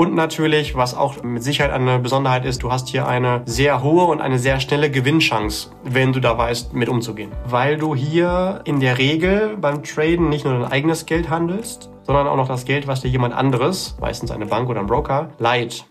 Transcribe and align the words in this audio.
Und 0.00 0.14
natürlich, 0.14 0.74
was 0.76 0.96
auch 0.96 1.22
mit 1.22 1.42
Sicherheit 1.42 1.72
eine 1.72 1.98
Besonderheit 1.98 2.46
ist, 2.46 2.62
du 2.62 2.72
hast 2.72 2.88
hier 2.88 3.06
eine 3.06 3.42
sehr 3.44 3.82
hohe 3.82 4.06
und 4.06 4.22
eine 4.22 4.38
sehr 4.38 4.58
schnelle 4.58 4.90
Gewinnchance, 4.90 5.72
wenn 5.84 6.14
du 6.14 6.20
da 6.20 6.38
weißt, 6.38 6.72
mit 6.72 6.88
umzugehen. 6.88 7.32
Weil 7.44 7.76
du 7.76 7.94
hier 7.94 8.62
in 8.64 8.80
der 8.80 8.96
Regel 8.96 9.58
beim 9.58 9.82
Traden 9.82 10.30
nicht 10.30 10.46
nur 10.46 10.54
dein 10.54 10.72
eigenes 10.72 11.04
Geld 11.04 11.28
handelst, 11.28 11.90
sondern 12.04 12.28
auch 12.28 12.36
noch 12.36 12.48
das 12.48 12.64
Geld, 12.64 12.86
was 12.86 13.02
dir 13.02 13.08
jemand 13.08 13.34
anderes, 13.34 13.94
meistens 14.00 14.30
eine 14.30 14.46
Bank 14.46 14.70
oder 14.70 14.80
ein 14.80 14.86
Broker, 14.86 15.32
leiht. 15.38 15.84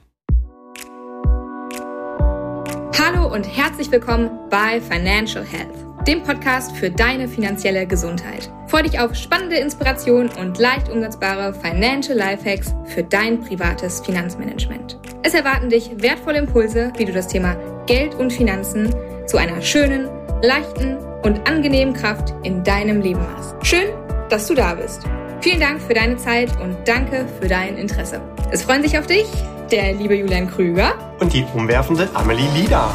Hallo 2.97 3.31
und 3.31 3.43
herzlich 3.43 3.91
willkommen 3.91 4.31
bei 4.49 4.81
Financial 4.81 5.45
Health 5.45 5.88
dem 6.07 6.23
Podcast 6.23 6.75
für 6.75 6.89
deine 6.89 7.27
finanzielle 7.27 7.85
Gesundheit. 7.85 8.51
Freue 8.67 8.83
dich 8.83 8.99
auf 8.99 9.15
spannende 9.15 9.57
Inspirationen 9.57 10.29
und 10.39 10.57
leicht 10.57 10.89
umsetzbare 10.89 11.53
Financial 11.53 12.17
Lifehacks 12.17 12.73
für 12.85 13.03
dein 13.03 13.39
privates 13.41 14.01
Finanzmanagement. 14.01 14.99
Es 15.23 15.33
erwarten 15.33 15.69
dich 15.69 15.89
wertvolle 15.97 16.39
Impulse, 16.39 16.91
wie 16.97 17.05
du 17.05 17.11
das 17.11 17.27
Thema 17.27 17.55
Geld 17.87 18.15
und 18.15 18.31
Finanzen 18.31 18.93
zu 19.25 19.37
einer 19.37 19.61
schönen, 19.61 20.07
leichten 20.41 20.97
und 21.23 21.47
angenehmen 21.47 21.93
Kraft 21.93 22.33
in 22.43 22.63
deinem 22.63 23.01
Leben 23.01 23.21
machst. 23.21 23.55
Schön, 23.63 23.89
dass 24.29 24.47
du 24.47 24.55
da 24.55 24.75
bist. 24.75 25.03
Vielen 25.41 25.59
Dank 25.59 25.81
für 25.81 25.93
deine 25.93 26.17
Zeit 26.17 26.49
und 26.61 26.77
danke 26.85 27.25
für 27.39 27.47
dein 27.47 27.77
Interesse. 27.77 28.21
Es 28.51 28.63
freuen 28.63 28.83
sich 28.83 28.97
auf 28.97 29.07
dich 29.07 29.25
der 29.71 29.93
liebe 29.93 30.15
Julian 30.15 30.49
Krüger 30.49 30.93
und 31.19 31.33
die 31.33 31.45
umwerfende 31.53 32.09
Amelie 32.13 32.49
Lieder. 32.55 32.91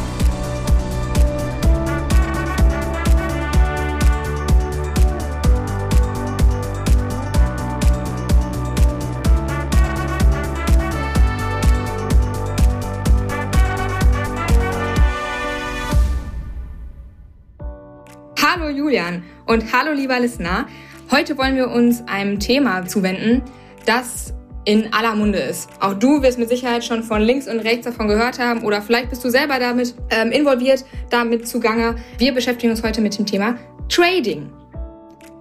Julian 18.95 19.23
und 19.45 19.73
hallo 19.73 19.91
lieber 19.91 20.17
Listener. 20.21 20.67
Heute 21.11 21.37
wollen 21.37 21.57
wir 21.57 21.69
uns 21.69 22.01
einem 22.07 22.39
Thema 22.39 22.85
zuwenden, 22.85 23.41
das 23.85 24.33
in 24.63 24.93
aller 24.93 25.13
Munde 25.15 25.37
ist. 25.37 25.69
Auch 25.81 25.95
du 25.95 26.21
wirst 26.21 26.39
mit 26.39 26.47
Sicherheit 26.47 26.85
schon 26.85 27.03
von 27.03 27.21
links 27.21 27.45
und 27.49 27.59
rechts 27.59 27.83
davon 27.83 28.07
gehört 28.07 28.39
haben 28.39 28.63
oder 28.63 28.81
vielleicht 28.81 29.09
bist 29.09 29.21
du 29.25 29.29
selber 29.29 29.59
damit 29.59 29.95
ähm, 30.11 30.31
involviert, 30.31 30.85
damit 31.09 31.45
zugange. 31.45 31.97
Wir 32.19 32.33
beschäftigen 32.33 32.71
uns 32.71 32.83
heute 32.83 33.01
mit 33.01 33.17
dem 33.17 33.25
Thema 33.25 33.55
Trading. 33.89 34.49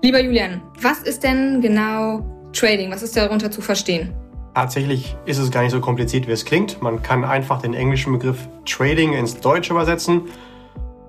Lieber 0.03 0.21
Julian, 0.21 0.61
was 0.81 0.99
ist 1.03 1.23
denn 1.23 1.61
genau 1.61 2.25
Trading? 2.53 2.91
Was 2.91 3.05
ist 3.05 3.17
darunter 3.17 3.53
zu 3.53 3.61
verstehen? 3.63 4.13
Tatsächlich 4.57 5.15
ist 5.27 5.39
es 5.39 5.53
gar 5.53 5.63
nicht 5.63 5.71
so 5.71 5.81
kompliziert, 5.81 6.27
wie 6.27 6.33
es 6.33 6.45
klingt. 6.45 6.83
Man 6.83 7.05
kann 7.05 7.25
einfach 7.25 7.63
den 7.63 7.75
englischen 7.75 8.15
Begriff 8.15 8.49
Trading 8.67 9.13
ins 9.13 9.39
Deutsche 9.39 9.75
übersetzen, 9.75 10.23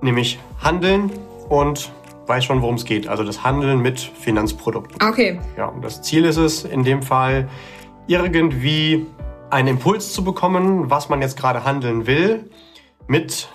nämlich 0.03 0.38
handeln 0.61 1.09
und 1.49 1.91
weiß 2.28 2.45
schon, 2.45 2.62
worum 2.62 2.76
es 2.76 2.86
geht. 2.86 3.08
Also 3.08 3.23
das 3.23 3.44
Handeln 3.44 3.81
mit 3.81 4.00
Finanzprodukten. 4.00 4.98
Okay. 5.08 5.40
Ja, 5.58 5.68
und 5.68 5.84
das 5.84 6.02
Ziel 6.02 6.26
ist 6.26 6.38
es 6.38 6.64
in 6.64 6.84
dem 6.84 7.02
Fall, 7.02 7.50
irgendwie 8.08 9.06
einen 9.50 9.70
Impuls 9.70 10.14
zu 10.14 10.23
bekommen, 10.23 10.90
was 10.90 11.09
man 11.09 11.22
jetzt 11.22 11.38
gerade 11.38 11.64
handeln 11.64 12.08
will, 12.08 12.50
mit 13.08 13.50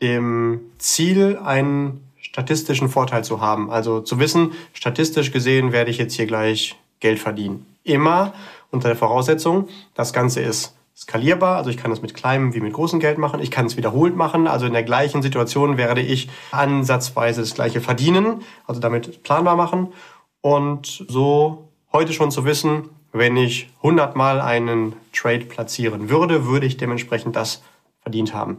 dem 0.00 0.60
Ziel, 0.78 1.38
einen 1.42 2.06
statistischen 2.16 2.88
Vorteil 2.88 3.24
zu 3.24 3.40
haben. 3.40 3.70
Also 3.70 4.00
zu 4.00 4.18
wissen, 4.18 4.52
statistisch 4.72 5.32
gesehen 5.32 5.72
werde 5.72 5.90
ich 5.90 5.98
jetzt 5.98 6.14
hier 6.14 6.26
gleich 6.26 6.76
Geld 7.00 7.18
verdienen. 7.18 7.66
Immer 7.82 8.34
unter 8.70 8.88
der 8.88 8.96
Voraussetzung, 8.96 9.68
das 9.94 10.12
Ganze 10.12 10.40
ist 10.40 10.75
skalierbar, 10.96 11.56
also 11.56 11.68
ich 11.68 11.76
kann 11.76 11.92
es 11.92 12.00
mit 12.00 12.14
kleinem 12.14 12.54
wie 12.54 12.60
mit 12.60 12.72
großem 12.72 13.00
Geld 13.00 13.18
machen, 13.18 13.40
ich 13.40 13.50
kann 13.50 13.66
es 13.66 13.76
wiederholt 13.76 14.16
machen, 14.16 14.46
also 14.46 14.66
in 14.66 14.72
der 14.72 14.82
gleichen 14.82 15.20
Situation 15.22 15.76
werde 15.76 16.00
ich 16.00 16.30
ansatzweise 16.52 17.42
das 17.42 17.54
gleiche 17.54 17.80
verdienen, 17.82 18.42
also 18.66 18.80
damit 18.80 19.22
planbar 19.22 19.56
machen. 19.56 19.92
Und 20.40 21.04
so 21.08 21.68
heute 21.92 22.12
schon 22.12 22.30
zu 22.30 22.44
wissen, 22.44 22.88
wenn 23.12 23.36
ich 23.36 23.68
100 23.78 24.16
Mal 24.16 24.40
einen 24.40 24.94
Trade 25.12 25.44
platzieren 25.44 26.08
würde, 26.08 26.46
würde 26.46 26.66
ich 26.66 26.76
dementsprechend 26.76 27.36
das 27.36 27.62
verdient 28.00 28.32
haben. 28.32 28.58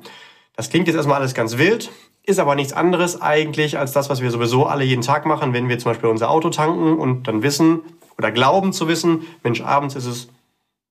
Das 0.56 0.70
klingt 0.70 0.88
jetzt 0.88 0.96
erstmal 0.96 1.20
alles 1.20 1.34
ganz 1.34 1.58
wild, 1.58 1.92
ist 2.24 2.40
aber 2.40 2.56
nichts 2.56 2.74
anderes 2.74 3.20
eigentlich 3.22 3.80
als 3.80 3.94
das, 3.94 4.10
was 4.10 4.22
wir 4.22 4.30
sowieso 4.30 4.66
alle 4.66 4.84
jeden 4.84 5.02
Tag 5.02 5.26
machen, 5.26 5.54
wenn 5.54 5.70
wir 5.70 5.80
zum 5.80 5.92
Beispiel 5.92 6.10
unser 6.10 6.30
Auto 6.30 6.50
tanken 6.50 6.98
und 6.98 7.28
dann 7.28 7.42
wissen 7.42 7.82
oder 8.18 8.32
glauben 8.32 8.74
zu 8.74 8.88
wissen, 8.88 9.26
Mensch, 9.44 9.62
abends 9.62 9.96
ist 9.96 10.06
es 10.06 10.28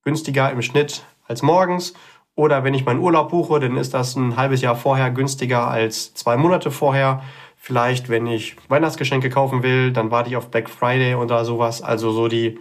günstiger 0.02 0.50
im 0.50 0.62
Schnitt 0.62 1.02
als 1.28 1.42
morgens. 1.42 1.94
Oder 2.34 2.64
wenn 2.64 2.74
ich 2.74 2.84
meinen 2.84 3.00
Urlaub 3.00 3.30
buche, 3.30 3.60
dann 3.60 3.76
ist 3.76 3.94
das 3.94 4.14
ein 4.14 4.36
halbes 4.36 4.60
Jahr 4.60 4.76
vorher 4.76 5.10
günstiger 5.10 5.68
als 5.68 6.12
zwei 6.14 6.36
Monate 6.36 6.70
vorher. 6.70 7.22
Vielleicht, 7.56 8.08
wenn 8.08 8.26
ich 8.26 8.56
Weihnachtsgeschenke 8.68 9.30
kaufen 9.30 9.62
will, 9.62 9.92
dann 9.92 10.10
warte 10.10 10.28
ich 10.28 10.36
auf 10.36 10.50
Black 10.50 10.68
Friday 10.68 11.14
oder 11.14 11.44
sowas. 11.44 11.82
Also 11.82 12.12
so 12.12 12.28
die 12.28 12.58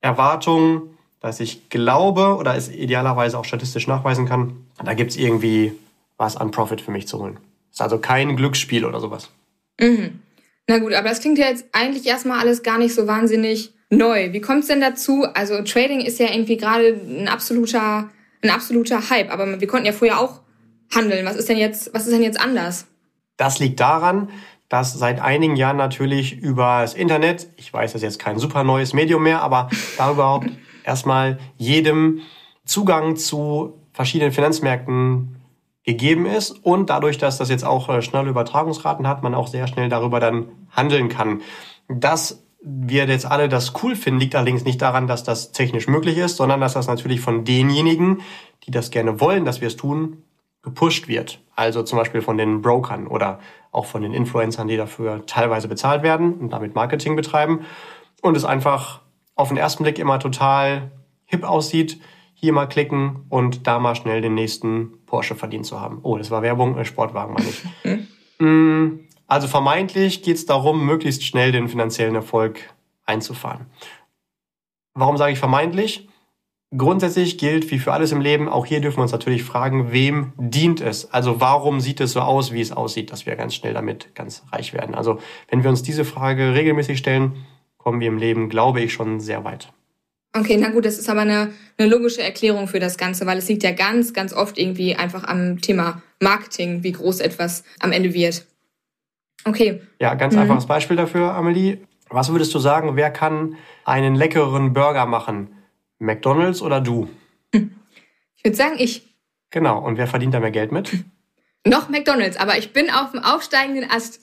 Erwartung, 0.00 0.90
dass 1.20 1.38
ich 1.38 1.70
glaube 1.70 2.36
oder 2.36 2.56
es 2.56 2.68
idealerweise 2.68 3.38
auch 3.38 3.44
statistisch 3.44 3.86
nachweisen 3.86 4.26
kann, 4.26 4.66
da 4.84 4.94
gibt's 4.94 5.16
irgendwie 5.16 5.72
was 6.18 6.36
an 6.36 6.50
Profit 6.50 6.80
für 6.80 6.90
mich 6.90 7.06
zu 7.06 7.20
holen. 7.20 7.38
Ist 7.70 7.80
also 7.80 7.98
kein 7.98 8.36
Glücksspiel 8.36 8.84
oder 8.84 9.00
sowas. 9.00 9.30
Mhm. 9.80 10.20
Na 10.68 10.78
gut, 10.78 10.92
aber 10.92 11.08
das 11.08 11.20
klingt 11.20 11.38
ja 11.38 11.46
jetzt 11.46 11.64
eigentlich 11.72 12.06
erstmal 12.06 12.40
alles 12.40 12.62
gar 12.62 12.78
nicht 12.78 12.94
so 12.94 13.06
wahnsinnig 13.06 13.72
neu. 13.92 14.32
Wie 14.32 14.40
kommt 14.40 14.60
es 14.60 14.68
denn 14.68 14.80
dazu? 14.80 15.26
Also 15.34 15.62
Trading 15.62 16.00
ist 16.00 16.18
ja 16.18 16.26
irgendwie 16.30 16.56
gerade 16.56 16.98
ein 17.06 17.28
absoluter, 17.28 18.08
ein 18.42 18.50
absoluter 18.50 19.10
Hype, 19.10 19.30
aber 19.30 19.60
wir 19.60 19.68
konnten 19.68 19.86
ja 19.86 19.92
vorher 19.92 20.18
auch 20.18 20.40
handeln. 20.94 21.26
Was 21.26 21.36
ist 21.36 21.48
denn 21.48 21.58
jetzt, 21.58 21.94
was 21.94 22.06
ist 22.06 22.12
denn 22.12 22.22
jetzt 22.22 22.40
anders? 22.40 22.86
Das 23.36 23.58
liegt 23.58 23.80
daran, 23.80 24.30
dass 24.68 24.94
seit 24.94 25.20
einigen 25.20 25.56
Jahren 25.56 25.76
natürlich 25.76 26.38
über 26.38 26.80
das 26.80 26.94
Internet, 26.94 27.48
ich 27.56 27.72
weiß, 27.72 27.92
das 27.92 28.02
ist 28.02 28.06
jetzt 28.06 28.18
kein 28.18 28.38
super 28.38 28.64
neues 28.64 28.94
Medium 28.94 29.22
mehr, 29.22 29.42
aber 29.42 29.68
da 29.98 30.10
überhaupt 30.10 30.48
erstmal 30.84 31.38
jedem 31.58 32.22
Zugang 32.64 33.16
zu 33.16 33.78
verschiedenen 33.92 34.32
Finanzmärkten 34.32 35.36
gegeben 35.84 36.26
ist 36.26 36.52
und 36.64 36.88
dadurch, 36.88 37.18
dass 37.18 37.38
das 37.38 37.50
jetzt 37.50 37.64
auch 37.64 37.88
äh, 37.88 38.02
schnelle 38.02 38.30
Übertragungsraten 38.30 39.06
hat, 39.06 39.22
man 39.22 39.34
auch 39.34 39.48
sehr 39.48 39.66
schnell 39.66 39.88
darüber 39.88 40.20
dann 40.20 40.46
handeln 40.70 41.08
kann. 41.08 41.42
Das 41.88 42.42
wir 42.62 43.06
jetzt 43.06 43.26
alle 43.26 43.48
das 43.48 43.72
cool 43.82 43.96
finden, 43.96 44.20
liegt 44.20 44.34
allerdings 44.34 44.64
nicht 44.64 44.80
daran, 44.80 45.06
dass 45.06 45.24
das 45.24 45.52
technisch 45.52 45.88
möglich 45.88 46.16
ist, 46.18 46.36
sondern 46.36 46.60
dass 46.60 46.74
das 46.74 46.86
natürlich 46.86 47.20
von 47.20 47.44
denjenigen, 47.44 48.20
die 48.64 48.70
das 48.70 48.90
gerne 48.90 49.20
wollen, 49.20 49.44
dass 49.44 49.60
wir 49.60 49.68
es 49.68 49.76
tun, 49.76 50.22
gepusht 50.62 51.08
wird. 51.08 51.40
Also 51.56 51.82
zum 51.82 51.98
Beispiel 51.98 52.22
von 52.22 52.38
den 52.38 52.62
Brokern 52.62 53.08
oder 53.08 53.40
auch 53.72 53.86
von 53.86 54.02
den 54.02 54.14
Influencern, 54.14 54.68
die 54.68 54.76
dafür 54.76 55.26
teilweise 55.26 55.66
bezahlt 55.66 56.04
werden 56.04 56.34
und 56.34 56.50
damit 56.50 56.76
Marketing 56.76 57.16
betreiben. 57.16 57.64
Und 58.20 58.36
es 58.36 58.44
einfach 58.44 59.00
auf 59.34 59.48
den 59.48 59.56
ersten 59.56 59.82
Blick 59.82 59.98
immer 59.98 60.20
total 60.20 60.92
hip 61.24 61.42
aussieht, 61.42 62.00
hier 62.34 62.52
mal 62.52 62.66
klicken 62.66 63.26
und 63.28 63.66
da 63.66 63.80
mal 63.80 63.96
schnell 63.96 64.20
den 64.20 64.34
nächsten 64.34 65.04
Porsche 65.06 65.34
verdient 65.34 65.66
zu 65.66 65.80
haben. 65.80 65.98
Oh, 66.02 66.16
das 66.16 66.30
war 66.30 66.42
Werbung, 66.42 66.76
äh, 66.78 66.84
Sportwagen 66.84 67.34
meine 67.34 67.48
ich. 67.48 67.62
also 69.32 69.48
vermeintlich 69.48 70.22
geht 70.22 70.36
es 70.36 70.44
darum, 70.44 70.84
möglichst 70.84 71.24
schnell 71.24 71.52
den 71.52 71.66
finanziellen 71.66 72.14
Erfolg 72.14 72.60
einzufahren. 73.06 73.64
Warum 74.92 75.16
sage 75.16 75.32
ich 75.32 75.38
vermeintlich? 75.38 76.06
Grundsätzlich 76.76 77.38
gilt, 77.38 77.70
wie 77.70 77.78
für 77.78 77.94
alles 77.94 78.12
im 78.12 78.20
Leben, 78.20 78.46
auch 78.46 78.66
hier 78.66 78.82
dürfen 78.82 78.98
wir 78.98 79.04
uns 79.04 79.12
natürlich 79.12 79.42
fragen, 79.42 79.90
wem 79.90 80.34
dient 80.36 80.82
es? 80.82 81.10
Also 81.12 81.40
warum 81.40 81.80
sieht 81.80 82.00
es 82.00 82.12
so 82.12 82.20
aus, 82.20 82.52
wie 82.52 82.60
es 82.60 82.72
aussieht, 82.72 83.10
dass 83.10 83.24
wir 83.24 83.34
ganz 83.36 83.54
schnell 83.54 83.72
damit 83.72 84.14
ganz 84.14 84.42
reich 84.52 84.74
werden? 84.74 84.94
Also 84.94 85.18
wenn 85.48 85.62
wir 85.62 85.70
uns 85.70 85.82
diese 85.82 86.04
Frage 86.04 86.54
regelmäßig 86.54 86.98
stellen, 86.98 87.46
kommen 87.78 88.00
wir 88.00 88.08
im 88.08 88.18
Leben, 88.18 88.50
glaube 88.50 88.82
ich, 88.82 88.92
schon 88.92 89.18
sehr 89.18 89.44
weit. 89.44 89.72
Okay, 90.34 90.58
na 90.58 90.68
gut, 90.68 90.84
das 90.84 90.98
ist 90.98 91.08
aber 91.08 91.22
eine, 91.22 91.52
eine 91.78 91.88
logische 91.88 92.22
Erklärung 92.22 92.68
für 92.68 92.80
das 92.80 92.98
Ganze, 92.98 93.24
weil 93.24 93.38
es 93.38 93.48
liegt 93.48 93.62
ja 93.62 93.72
ganz, 93.72 94.12
ganz 94.12 94.34
oft 94.34 94.58
irgendwie 94.58 94.94
einfach 94.94 95.24
am 95.24 95.60
Thema 95.62 96.02
Marketing, 96.20 96.82
wie 96.82 96.92
groß 96.92 97.20
etwas 97.20 97.64
am 97.80 97.92
Ende 97.92 98.12
wird. 98.12 98.46
Okay. 99.44 99.80
Ja, 99.98 100.14
ganz 100.14 100.34
mhm. 100.34 100.40
einfaches 100.40 100.66
Beispiel 100.66 100.96
dafür, 100.96 101.34
Amelie. 101.34 101.78
Was 102.08 102.30
würdest 102.30 102.54
du 102.54 102.58
sagen, 102.58 102.96
wer 102.96 103.10
kann 103.10 103.56
einen 103.84 104.14
leckereren 104.14 104.72
Burger 104.72 105.06
machen? 105.06 105.56
McDonald's 105.98 106.62
oder 106.62 106.80
du? 106.80 107.08
Ich 108.44 108.46
würde 108.46 108.56
sagen, 108.56 108.74
ich. 108.78 109.14
Genau. 109.50 109.78
Und 109.78 109.98
wer 109.98 110.08
verdient 110.08 110.34
da 110.34 110.40
mehr 110.40 110.50
Geld 110.50 110.72
mit? 110.72 110.90
Noch 111.64 111.88
McDonald's, 111.88 112.36
aber 112.36 112.58
ich 112.58 112.72
bin 112.72 112.90
auf 112.90 113.12
dem 113.12 113.22
aufsteigenden 113.22 113.88
Ast. 113.88 114.18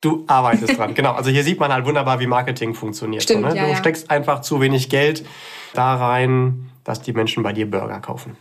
Du 0.00 0.24
arbeitest 0.26 0.76
dran, 0.76 0.92
genau. 0.92 1.12
Also 1.12 1.30
hier 1.30 1.44
sieht 1.44 1.60
man 1.60 1.72
halt 1.72 1.86
wunderbar, 1.86 2.18
wie 2.18 2.26
Marketing 2.26 2.74
funktioniert. 2.74 3.22
Stimmt, 3.22 3.42
so, 3.42 3.48
ne? 3.48 3.56
ja, 3.56 3.68
du 3.68 3.76
steckst 3.76 4.10
einfach 4.10 4.40
zu 4.40 4.60
wenig 4.60 4.88
Geld 4.88 5.24
da 5.72 5.94
rein, 5.94 6.68
dass 6.82 7.00
die 7.00 7.12
Menschen 7.12 7.44
bei 7.44 7.52
dir 7.52 7.70
Burger 7.70 8.00
kaufen. 8.00 8.36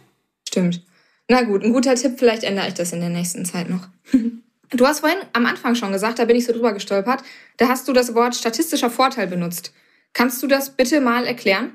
Stimmt. 0.47 0.81
Na 1.27 1.43
gut, 1.43 1.63
ein 1.63 1.73
guter 1.73 1.95
Tipp, 1.95 2.15
vielleicht 2.17 2.43
ändere 2.43 2.67
ich 2.67 2.73
das 2.73 2.91
in 2.91 3.01
der 3.01 3.09
nächsten 3.09 3.45
Zeit 3.45 3.69
noch. 3.69 3.87
Du 4.71 4.85
hast 4.85 5.01
vorhin 5.01 5.19
am 5.33 5.45
Anfang 5.45 5.75
schon 5.75 5.91
gesagt, 5.91 6.19
da 6.19 6.25
bin 6.25 6.35
ich 6.35 6.45
so 6.45 6.53
drüber 6.53 6.73
gestolpert, 6.73 7.23
da 7.57 7.67
hast 7.67 7.87
du 7.87 7.93
das 7.93 8.15
Wort 8.15 8.35
statistischer 8.35 8.89
Vorteil 8.89 9.27
benutzt. 9.27 9.73
Kannst 10.13 10.41
du 10.41 10.47
das 10.47 10.75
bitte 10.75 11.01
mal 11.01 11.25
erklären? 11.25 11.71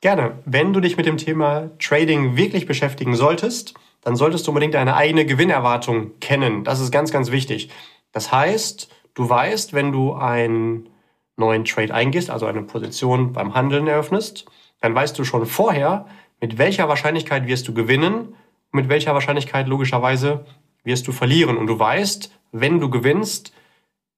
Gerne. 0.00 0.38
Wenn 0.44 0.72
du 0.72 0.80
dich 0.80 0.96
mit 0.96 1.06
dem 1.06 1.16
Thema 1.16 1.70
Trading 1.78 2.36
wirklich 2.36 2.66
beschäftigen 2.66 3.16
solltest, 3.16 3.74
dann 4.02 4.16
solltest 4.16 4.46
du 4.46 4.50
unbedingt 4.50 4.74
deine 4.74 4.96
eigene 4.96 5.24
Gewinnerwartung 5.24 6.18
kennen. 6.20 6.64
Das 6.64 6.80
ist 6.80 6.90
ganz, 6.90 7.10
ganz 7.10 7.30
wichtig. 7.30 7.70
Das 8.12 8.30
heißt, 8.30 8.88
du 9.14 9.28
weißt, 9.28 9.72
wenn 9.72 9.92
du 9.92 10.12
einen 10.12 10.90
neuen 11.36 11.64
Trade 11.64 11.94
eingehst, 11.94 12.30
also 12.30 12.46
eine 12.46 12.62
Position 12.62 13.32
beim 13.32 13.54
Handeln 13.54 13.86
eröffnest, 13.86 14.44
dann 14.80 14.94
weißt 14.94 15.18
du 15.18 15.24
schon 15.24 15.46
vorher, 15.46 16.06
mit 16.40 16.58
welcher 16.58 16.88
Wahrscheinlichkeit 16.88 17.46
wirst 17.46 17.66
du 17.66 17.72
gewinnen 17.74 18.34
mit 18.74 18.88
welcher 18.88 19.14
Wahrscheinlichkeit 19.14 19.68
logischerweise 19.68 20.44
wirst 20.84 21.08
du 21.08 21.12
verlieren. 21.12 21.56
Und 21.56 21.66
du 21.66 21.78
weißt, 21.78 22.30
wenn 22.52 22.80
du 22.80 22.88
gewinnst, 22.88 23.52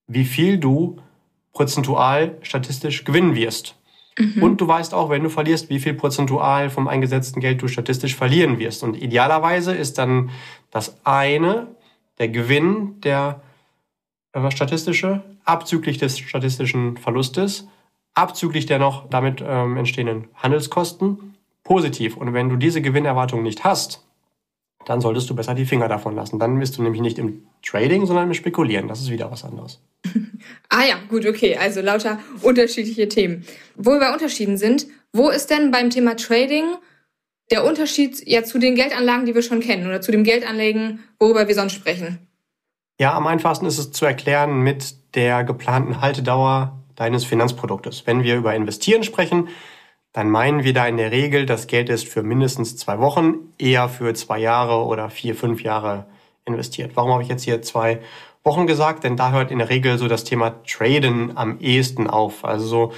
wie 0.07 0.25
viel 0.25 0.59
du 0.59 0.99
prozentual 1.53 2.37
statistisch 2.43 3.05
gewinnen 3.05 3.35
wirst. 3.35 3.77
Mhm. 4.19 4.43
Und 4.43 4.61
du 4.61 4.69
weißt 4.69 4.95
auch, 4.95 5.11
wenn 5.11 5.23
du 5.23 5.31
verlierst, 5.31 5.71
wie 5.71 5.81
viel 5.81 5.95
prozentual 5.95 6.71
vom 6.71 6.89
eingesetzten 6.89 7.41
Geld 7.41 7.63
du 7.63 7.69
statistisch 7.69 8.15
verlieren 8.15 8.59
wirst. 8.59 8.83
Und 8.83 8.95
idealerweise 8.95 9.75
ist 9.75 9.99
dann 9.99 10.31
das 10.71 10.97
eine, 11.05 11.69
der 12.19 12.29
Gewinn, 12.29 13.01
der 13.01 13.41
äh, 14.33 14.51
statistische, 14.51 15.23
abzüglich 15.45 15.99
des 15.99 16.19
statistischen 16.19 16.97
Verlustes, 16.97 17.69
abzüglich 18.15 18.67
der 18.67 18.79
noch 18.79 19.09
damit 19.09 19.43
ähm, 19.47 19.77
entstehenden 19.77 20.29
Handelskosten, 20.35 21.35
positiv. 21.63 22.17
Und 22.17 22.33
wenn 22.33 22.49
du 22.49 22.57
diese 22.57 22.81
Gewinnerwartung 22.81 23.43
nicht 23.43 23.65
hast, 23.65 24.07
dann 24.87 25.01
solltest 25.01 25.29
du 25.29 25.35
besser 25.35 25.55
die 25.55 25.67
Finger 25.67 25.89
davon 25.89 26.15
lassen. 26.15 26.39
Dann 26.39 26.59
bist 26.59 26.79
du 26.79 26.83
nämlich 26.83 27.03
nicht 27.03 27.19
im 27.19 27.45
Trading, 27.65 28.07
sondern 28.07 28.29
im 28.29 28.35
Spekulieren. 28.35 28.87
Das 28.87 29.01
ist 29.01 29.11
wieder 29.11 29.31
was 29.31 29.45
anderes. 29.45 29.83
ah 30.71 30.85
ja, 30.89 30.95
gut, 31.09 31.27
okay. 31.27 31.57
Also 31.57 31.81
lauter 31.81 32.21
unterschiedliche 32.41 33.09
Themen. 33.09 33.45
Wo 33.75 33.91
wir 33.91 34.01
bei 34.01 34.13
Unterschieden 34.13 34.57
sind, 34.57 34.87
wo 35.13 35.29
ist 35.29 35.51
denn 35.51 35.73
beim 35.73 35.91
Thema 35.91 36.17
Trading 36.17 36.65
der 37.51 37.65
Unterschied 37.65 38.27
ja 38.27 38.45
zu 38.45 38.59
den 38.61 38.77
Geldanlagen, 38.77 39.27
die 39.27 39.35
wir 39.35 39.43
schon 39.43 39.61
kennen 39.61 39.87
oder 39.89 40.01
zu 40.01 40.13
dem 40.13 40.23
Geldanlegen, 40.23 41.01
worüber 41.19 41.49
wir 41.49 41.55
sonst 41.57 41.73
sprechen? 41.73 42.21
Ja, 43.01 43.15
am 43.15 43.27
einfachsten 43.27 43.67
ist 43.67 43.79
es 43.79 43.91
zu 43.91 44.07
erklären 44.07 44.61
mit 44.61 45.17
der 45.17 45.43
geplanten 45.43 46.01
Haltedauer 46.01 46.81
deines 46.95 47.25
Finanzproduktes. 47.25 48.07
Wenn 48.07 48.23
wir 48.23 48.37
über 48.37 48.55
Investieren 48.55 49.03
sprechen, 49.03 49.49
dann 50.17 50.31
meinen 50.31 50.65
wir 50.65 50.73
da 50.73 50.87
in 50.87 50.97
der 50.97 51.11
Regel, 51.11 51.45
das 51.45 51.67
Geld 51.67 51.91
ist 51.91 52.09
für 52.09 52.23
mindestens 52.23 52.79
zwei 52.79 53.01
Wochen, 53.01 53.53
eher 53.59 53.91
für 53.91 54.15
zwei 54.15 54.39
Jahre 54.39 54.87
oder 54.87 55.11
vier, 55.11 55.35
fünf 55.35 55.63
Jahre 55.63 56.07
investiert. 56.47 56.93
Warum 56.95 57.13
habe 57.13 57.23
ich 57.23 57.29
jetzt 57.29 57.43
hier 57.43 57.61
zwei 57.61 58.01
Wochen 58.43 58.67
gesagt? 58.67 59.05
Denn 59.05 59.19
da 59.19 59.31
hört 59.31 59.51
in 59.51 59.59
der 59.59 59.69
Regel 59.69 59.99
so 59.99 60.09
das 60.09 60.25
Thema 60.25 60.55
Traden 60.67 61.37
am 61.37 61.61
ehesten 61.61 62.09
auf. 62.09 62.47
Also 62.47 62.67
so, 62.67 62.93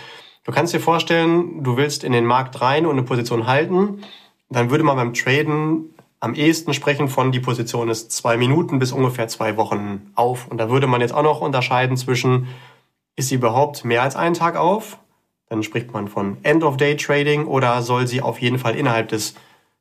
du 0.44 0.52
kannst 0.52 0.72
dir 0.72 0.78
vorstellen, 0.78 1.64
du 1.64 1.76
willst 1.76 2.04
in 2.04 2.12
den 2.12 2.24
Markt 2.24 2.60
rein 2.60 2.86
und 2.86 2.92
eine 2.92 3.02
Position 3.02 3.48
halten. 3.48 4.02
Dann 4.48 4.70
würde 4.70 4.84
man 4.84 4.94
beim 4.94 5.12
Traden 5.12 5.92
am 6.20 6.34
ehesten 6.34 6.72
sprechen 6.72 7.08
von 7.08 7.32
die 7.32 7.40
Position 7.40 7.88
ist 7.88 8.12
zwei 8.12 8.36
Minuten 8.36 8.78
bis 8.78 8.92
ungefähr 8.92 9.26
zwei 9.26 9.56
Wochen 9.56 10.12
auf. 10.14 10.46
Und 10.46 10.58
da 10.58 10.70
würde 10.70 10.86
man 10.86 11.00
jetzt 11.00 11.14
auch 11.14 11.24
noch 11.24 11.40
unterscheiden 11.40 11.96
zwischen, 11.96 12.46
ist 13.16 13.30
sie 13.30 13.34
überhaupt 13.34 13.84
mehr 13.84 14.02
als 14.02 14.14
einen 14.14 14.34
Tag 14.34 14.54
auf? 14.54 15.00
Dann 15.48 15.62
spricht 15.62 15.92
man 15.92 16.08
von 16.08 16.38
End-of-Day-Trading 16.42 17.46
oder 17.46 17.82
soll 17.82 18.06
sie 18.06 18.20
auf 18.20 18.40
jeden 18.40 18.58
Fall 18.58 18.76
innerhalb 18.76 19.08
des 19.08 19.34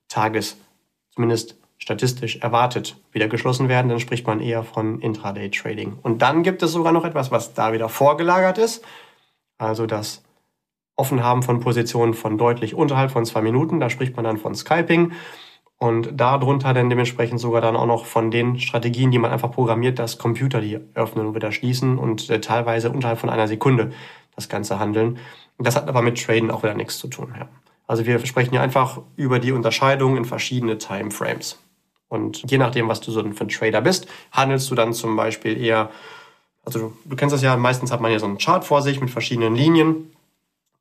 Tages, 0.08 0.58
zumindest 1.12 1.58
statistisch 1.78 2.38
erwartet, 2.38 2.98
wieder 3.12 3.28
geschlossen 3.28 3.70
werden, 3.70 3.90
dann 3.90 4.00
spricht 4.00 4.26
man 4.26 4.40
eher 4.40 4.64
von 4.64 5.00
Intraday-Trading. 5.00 6.00
Und 6.02 6.22
dann 6.22 6.44
gibt 6.44 6.64
es 6.64 6.72
sogar 6.72 6.92
noch 6.92 7.06
etwas, 7.06 7.32
was 7.32 7.54
da 7.54 7.74
wieder 7.74 7.90
vorgelagert 7.90 8.58
ist, 8.58 8.84
also 9.58 9.86
das 9.86 10.24
Offenhaben 10.96 11.44
von 11.44 11.60
Positionen 11.60 12.16
von 12.16 12.38
deutlich 12.38 12.74
unterhalb 12.74 13.12
von 13.12 13.26
zwei 13.26 13.42
Minuten, 13.42 13.80
da 13.80 13.90
spricht 13.90 14.16
man 14.16 14.26
dann 14.26 14.38
von 14.38 14.56
Scalping. 14.56 15.14
Und 15.80 16.20
darunter 16.20 16.74
dann 16.74 16.90
dementsprechend 16.90 17.40
sogar 17.40 17.62
dann 17.62 17.76
auch 17.76 17.86
noch 17.86 18.06
von 18.06 18.32
den 18.32 18.58
Strategien, 18.60 19.12
die 19.12 19.20
man 19.20 19.32
einfach 19.32 19.52
programmiert, 19.52 20.00
dass 20.00 20.18
Computer 20.18 20.60
die 20.60 20.80
öffnen 20.96 21.28
und 21.28 21.36
wieder 21.36 21.52
schließen 21.52 22.00
und 22.00 22.32
äh, 22.32 22.42
teilweise 22.42 22.90
unterhalb 22.90 23.20
von 23.20 23.30
einer 23.30 23.48
Sekunde 23.48 23.92
das 24.36 24.50
Ganze 24.50 24.80
handeln. 24.80 25.20
Das 25.60 25.76
hat 25.76 25.88
aber 25.88 26.02
mit 26.02 26.24
Traden 26.24 26.52
auch 26.52 26.64
wieder 26.64 26.76
nichts 26.76 26.98
zu 27.00 27.08
tun. 27.08 27.34
Ja. 27.38 27.48
Also 27.88 28.06
wir 28.06 28.24
sprechen 28.26 28.54
ja 28.54 28.62
einfach 28.62 29.00
über 29.16 29.40
die 29.40 29.52
Unterscheidung 29.52 30.18
in 30.18 30.26
verschiedene 30.26 30.78
Timeframes. 30.78 31.58
Und 32.10 32.50
je 32.50 32.58
nachdem, 32.58 32.88
was 32.88 33.02
du 33.02 33.12
so 33.12 33.22
für 33.32 33.44
ein 33.44 33.50
Trader 33.50 33.82
bist, 33.82 34.08
handelst 34.32 34.70
du 34.70 34.76
dann 34.76 34.94
zum 34.94 35.16
Beispiel 35.16 35.62
eher, 35.62 35.90
also 36.64 36.80
du, 36.80 36.94
du 37.06 37.16
kennst 37.16 37.34
das 37.34 37.42
ja, 37.42 37.56
meistens 37.58 37.92
hat 37.92 38.02
man 38.02 38.12
ja 38.12 38.20
so 38.20 38.26
einen 38.26 38.38
Chart 38.38 38.64
vor 38.64 38.82
sich 38.82 39.02
mit 39.02 39.10
verschiedenen 39.10 39.56
Linien 39.56 40.12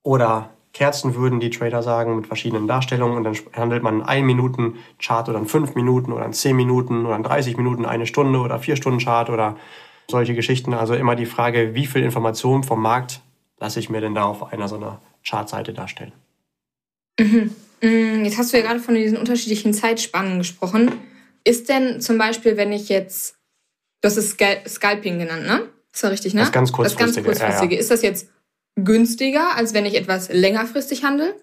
oder 0.02 0.50
Kerzen 0.72 1.14
würden 1.14 1.40
die 1.40 1.48
Trader 1.48 1.82
sagen 1.82 2.16
mit 2.16 2.26
verschiedenen 2.26 2.68
Darstellungen 2.68 3.16
und 3.16 3.24
dann 3.24 3.34
handelt 3.54 3.82
man 3.82 3.94
einen 3.94 4.02
1 4.02 4.26
Minuten 4.26 4.74
Chart 4.98 5.26
oder 5.28 5.38
einen 5.38 5.46
5 5.46 5.74
Minuten 5.74 6.12
oder 6.12 6.22
einen 6.22 6.34
10 6.34 6.54
Minuten 6.54 7.06
oder 7.06 7.14
einen 7.14 7.24
30 7.24 7.56
Minuten, 7.56 7.86
eine 7.86 8.06
Stunde 8.06 8.40
oder 8.40 8.58
vier 8.58 8.76
Stunden 8.76 8.98
Chart 8.98 9.30
oder 9.30 9.56
solche 10.08 10.34
Geschichten. 10.34 10.74
Also 10.74 10.94
immer 10.94 11.16
die 11.16 11.24
Frage, 11.24 11.74
wie 11.74 11.86
viel 11.86 12.02
Information 12.02 12.62
vom 12.62 12.82
Markt 12.82 13.22
lasse 13.58 13.80
ich 13.80 13.88
mir 13.88 14.00
denn 14.00 14.14
da 14.14 14.24
auf 14.24 14.52
einer 14.52 14.68
so 14.68 14.76
einer 14.76 15.00
Chartseite 15.26 15.72
darstellen. 15.72 16.12
Mhm. 17.18 17.54
Mm, 17.82 18.24
jetzt 18.24 18.38
hast 18.38 18.52
du 18.52 18.58
ja 18.58 18.62
gerade 18.62 18.80
von 18.80 18.94
diesen 18.94 19.18
unterschiedlichen 19.18 19.72
Zeitspannen 19.72 20.38
gesprochen. 20.38 20.92
Ist 21.44 21.68
denn 21.68 22.00
zum 22.00 22.18
Beispiel, 22.18 22.56
wenn 22.56 22.72
ich 22.72 22.88
jetzt, 22.88 23.36
das 24.00 24.16
ist 24.16 24.38
Scalping 24.68 25.18
genannt, 25.18 25.46
ne? 25.46 25.68
Ist 25.92 26.02
ja 26.02 26.08
richtig, 26.08 26.34
ne? 26.34 26.40
Das 26.40 26.52
ganz 26.52 26.72
kurzfristige. 26.72 27.06
Das 27.06 27.14
ganz 27.14 27.26
kurzfristige. 27.26 27.74
Ja, 27.74 27.78
ja. 27.78 27.80
Ist 27.80 27.90
das 27.90 28.02
jetzt 28.02 28.28
günstiger, 28.76 29.56
als 29.56 29.72
wenn 29.72 29.86
ich 29.86 29.94
etwas 29.94 30.28
längerfristig 30.28 31.04
handle? 31.04 31.34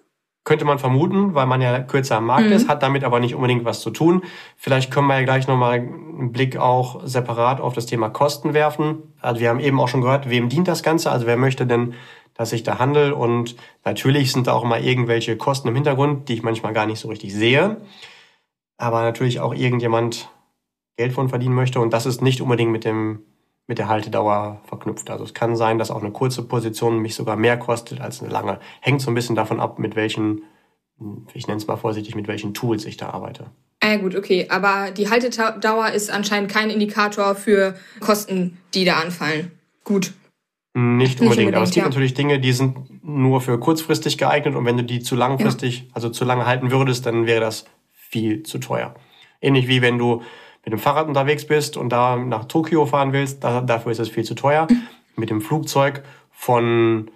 Könnte 0.44 0.66
man 0.66 0.78
vermuten, 0.78 1.34
weil 1.34 1.46
man 1.46 1.62
ja 1.62 1.80
kürzer 1.80 2.18
am 2.18 2.26
Markt 2.26 2.46
mhm. 2.46 2.52
ist, 2.52 2.68
hat 2.68 2.82
damit 2.82 3.02
aber 3.02 3.18
nicht 3.18 3.34
unbedingt 3.34 3.64
was 3.64 3.80
zu 3.80 3.90
tun. 3.90 4.22
Vielleicht 4.56 4.90
können 4.90 5.06
wir 5.06 5.18
ja 5.18 5.24
gleich 5.24 5.48
nochmal 5.48 5.74
einen 5.74 6.32
Blick 6.32 6.58
auch 6.58 7.00
separat 7.04 7.62
auf 7.62 7.72
das 7.72 7.86
Thema 7.86 8.10
Kosten 8.10 8.52
werfen. 8.52 9.14
Also 9.20 9.40
wir 9.40 9.48
haben 9.48 9.60
eben 9.60 9.80
auch 9.80 9.88
schon 9.88 10.02
gehört, 10.02 10.28
wem 10.28 10.50
dient 10.50 10.68
das 10.68 10.82
Ganze? 10.82 11.10
Also 11.10 11.26
wer 11.26 11.38
möchte 11.38 11.66
denn, 11.66 11.94
dass 12.34 12.52
ich 12.52 12.62
da 12.62 12.78
handle? 12.78 13.14
Und 13.14 13.56
natürlich 13.86 14.32
sind 14.32 14.46
da 14.46 14.52
auch 14.52 14.64
immer 14.64 14.80
irgendwelche 14.80 15.38
Kosten 15.38 15.68
im 15.68 15.74
Hintergrund, 15.74 16.28
die 16.28 16.34
ich 16.34 16.42
manchmal 16.42 16.74
gar 16.74 16.86
nicht 16.86 16.98
so 17.00 17.08
richtig 17.08 17.32
sehe. 17.32 17.78
Aber 18.76 19.00
natürlich 19.00 19.40
auch 19.40 19.54
irgendjemand 19.54 20.28
Geld 20.98 21.14
von 21.14 21.30
verdienen 21.30 21.54
möchte. 21.54 21.80
Und 21.80 21.94
das 21.94 22.04
ist 22.04 22.20
nicht 22.20 22.42
unbedingt 22.42 22.70
mit 22.70 22.84
dem 22.84 23.22
mit 23.66 23.78
der 23.78 23.88
Haltedauer 23.88 24.60
verknüpft. 24.66 25.10
Also 25.10 25.24
es 25.24 25.34
kann 25.34 25.56
sein, 25.56 25.78
dass 25.78 25.90
auch 25.90 26.02
eine 26.02 26.12
kurze 26.12 26.42
Position 26.42 26.98
mich 26.98 27.14
sogar 27.14 27.36
mehr 27.36 27.58
kostet 27.58 28.00
als 28.00 28.22
eine 28.22 28.30
lange. 28.30 28.58
Hängt 28.80 29.00
so 29.00 29.10
ein 29.10 29.14
bisschen 29.14 29.36
davon 29.36 29.60
ab, 29.60 29.78
mit 29.78 29.96
welchen, 29.96 30.42
ich 31.32 31.46
nenne 31.46 31.58
es 31.58 31.66
mal 31.66 31.76
vorsichtig, 31.76 32.14
mit 32.14 32.28
welchen 32.28 32.52
Tools 32.52 32.84
ich 32.84 32.96
da 32.96 33.10
arbeite. 33.10 33.50
Ah, 33.80 33.96
gut, 33.96 34.16
okay. 34.16 34.46
Aber 34.48 34.90
die 34.90 35.10
Haltedauer 35.10 35.90
ist 35.90 36.10
anscheinend 36.10 36.50
kein 36.50 36.70
Indikator 36.70 37.34
für 37.34 37.74
Kosten, 38.00 38.58
die 38.74 38.84
da 38.84 38.96
anfallen. 38.96 39.52
Gut. 39.82 40.12
Nicht 40.76 41.20
unbedingt, 41.20 41.20
Nicht 41.20 41.20
unbedingt 41.20 41.54
aber 41.54 41.64
es 41.64 41.70
gibt 41.70 41.84
ja. 41.84 41.88
natürlich 41.88 42.14
Dinge, 42.14 42.40
die 42.40 42.52
sind 42.52 43.04
nur 43.04 43.40
für 43.40 43.60
kurzfristig 43.60 44.18
geeignet 44.18 44.56
und 44.56 44.64
wenn 44.64 44.76
du 44.76 44.82
die 44.82 45.00
zu 45.00 45.14
langfristig, 45.14 45.80
ja. 45.80 45.84
also 45.92 46.08
zu 46.08 46.24
lange 46.24 46.46
halten 46.46 46.70
würdest, 46.70 47.06
dann 47.06 47.26
wäre 47.26 47.40
das 47.40 47.66
viel 47.92 48.42
zu 48.42 48.58
teuer. 48.58 48.94
Ähnlich 49.40 49.68
wie 49.68 49.82
wenn 49.82 49.98
du 49.98 50.22
mit 50.64 50.72
dem 50.72 50.78
Fahrrad 50.78 51.08
unterwegs 51.08 51.46
bist 51.46 51.76
und 51.76 51.90
da 51.90 52.16
nach 52.16 52.46
Tokio 52.46 52.86
fahren 52.86 53.12
willst, 53.12 53.44
da, 53.44 53.60
dafür 53.60 53.92
ist 53.92 53.98
es 53.98 54.08
viel 54.08 54.24
zu 54.24 54.34
teuer. 54.34 54.66
Mit 55.16 55.30
dem 55.30 55.40
Flugzeug 55.40 56.02
von 56.30 57.10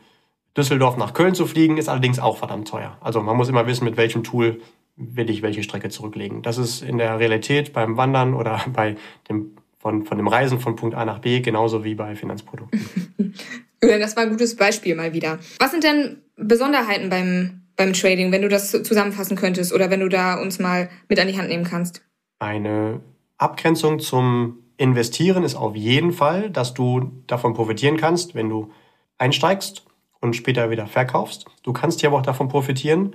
Düsseldorf 0.56 0.96
nach 0.96 1.14
Köln 1.14 1.34
zu 1.34 1.46
fliegen, 1.46 1.78
ist 1.78 1.88
allerdings 1.88 2.18
auch 2.18 2.36
verdammt 2.36 2.68
teuer. 2.68 2.96
Also 3.00 3.22
man 3.22 3.36
muss 3.36 3.48
immer 3.48 3.66
wissen, 3.66 3.84
mit 3.84 3.96
welchem 3.96 4.22
Tool 4.22 4.60
will 4.96 5.30
ich 5.30 5.42
welche 5.42 5.62
Strecke 5.62 5.88
zurücklegen. 5.88 6.42
Das 6.42 6.58
ist 6.58 6.82
in 6.82 6.98
der 6.98 7.18
Realität 7.18 7.72
beim 7.72 7.96
Wandern 7.96 8.34
oder 8.34 8.60
bei 8.72 8.96
dem, 9.28 9.56
von, 9.78 10.04
von 10.04 10.18
dem 10.18 10.28
Reisen 10.28 10.60
von 10.60 10.76
Punkt 10.76 10.94
A 10.96 11.04
nach 11.04 11.20
B 11.20 11.40
genauso 11.40 11.84
wie 11.84 11.94
bei 11.94 12.16
Finanzprodukten. 12.16 12.80
das 13.80 14.16
war 14.16 14.24
ein 14.24 14.30
gutes 14.30 14.56
Beispiel 14.56 14.94
mal 14.94 15.12
wieder. 15.12 15.38
Was 15.58 15.70
sind 15.70 15.84
denn 15.84 16.22
Besonderheiten 16.36 17.08
beim, 17.08 17.62
beim 17.76 17.92
Trading, 17.92 18.32
wenn 18.32 18.42
du 18.42 18.48
das 18.48 18.70
zusammenfassen 18.70 19.36
könntest 19.36 19.72
oder 19.72 19.90
wenn 19.90 20.00
du 20.00 20.08
da 20.08 20.34
uns 20.34 20.58
mal 20.58 20.90
mit 21.08 21.18
an 21.20 21.28
die 21.28 21.38
Hand 21.38 21.48
nehmen 21.48 21.64
kannst? 21.64 22.02
Eine 22.40 23.00
Abgrenzung 23.38 24.00
zum 24.00 24.58
Investieren 24.76 25.44
ist 25.44 25.54
auf 25.54 25.74
jeden 25.74 26.12
Fall, 26.12 26.50
dass 26.50 26.74
du 26.74 27.10
davon 27.26 27.54
profitieren 27.54 27.96
kannst, 27.96 28.34
wenn 28.34 28.48
du 28.48 28.70
einsteigst 29.16 29.84
und 30.20 30.36
später 30.36 30.70
wieder 30.70 30.86
verkaufst. 30.86 31.46
Du 31.62 31.72
kannst 31.72 32.04
aber 32.04 32.18
auch 32.18 32.22
davon 32.22 32.48
profitieren, 32.48 33.14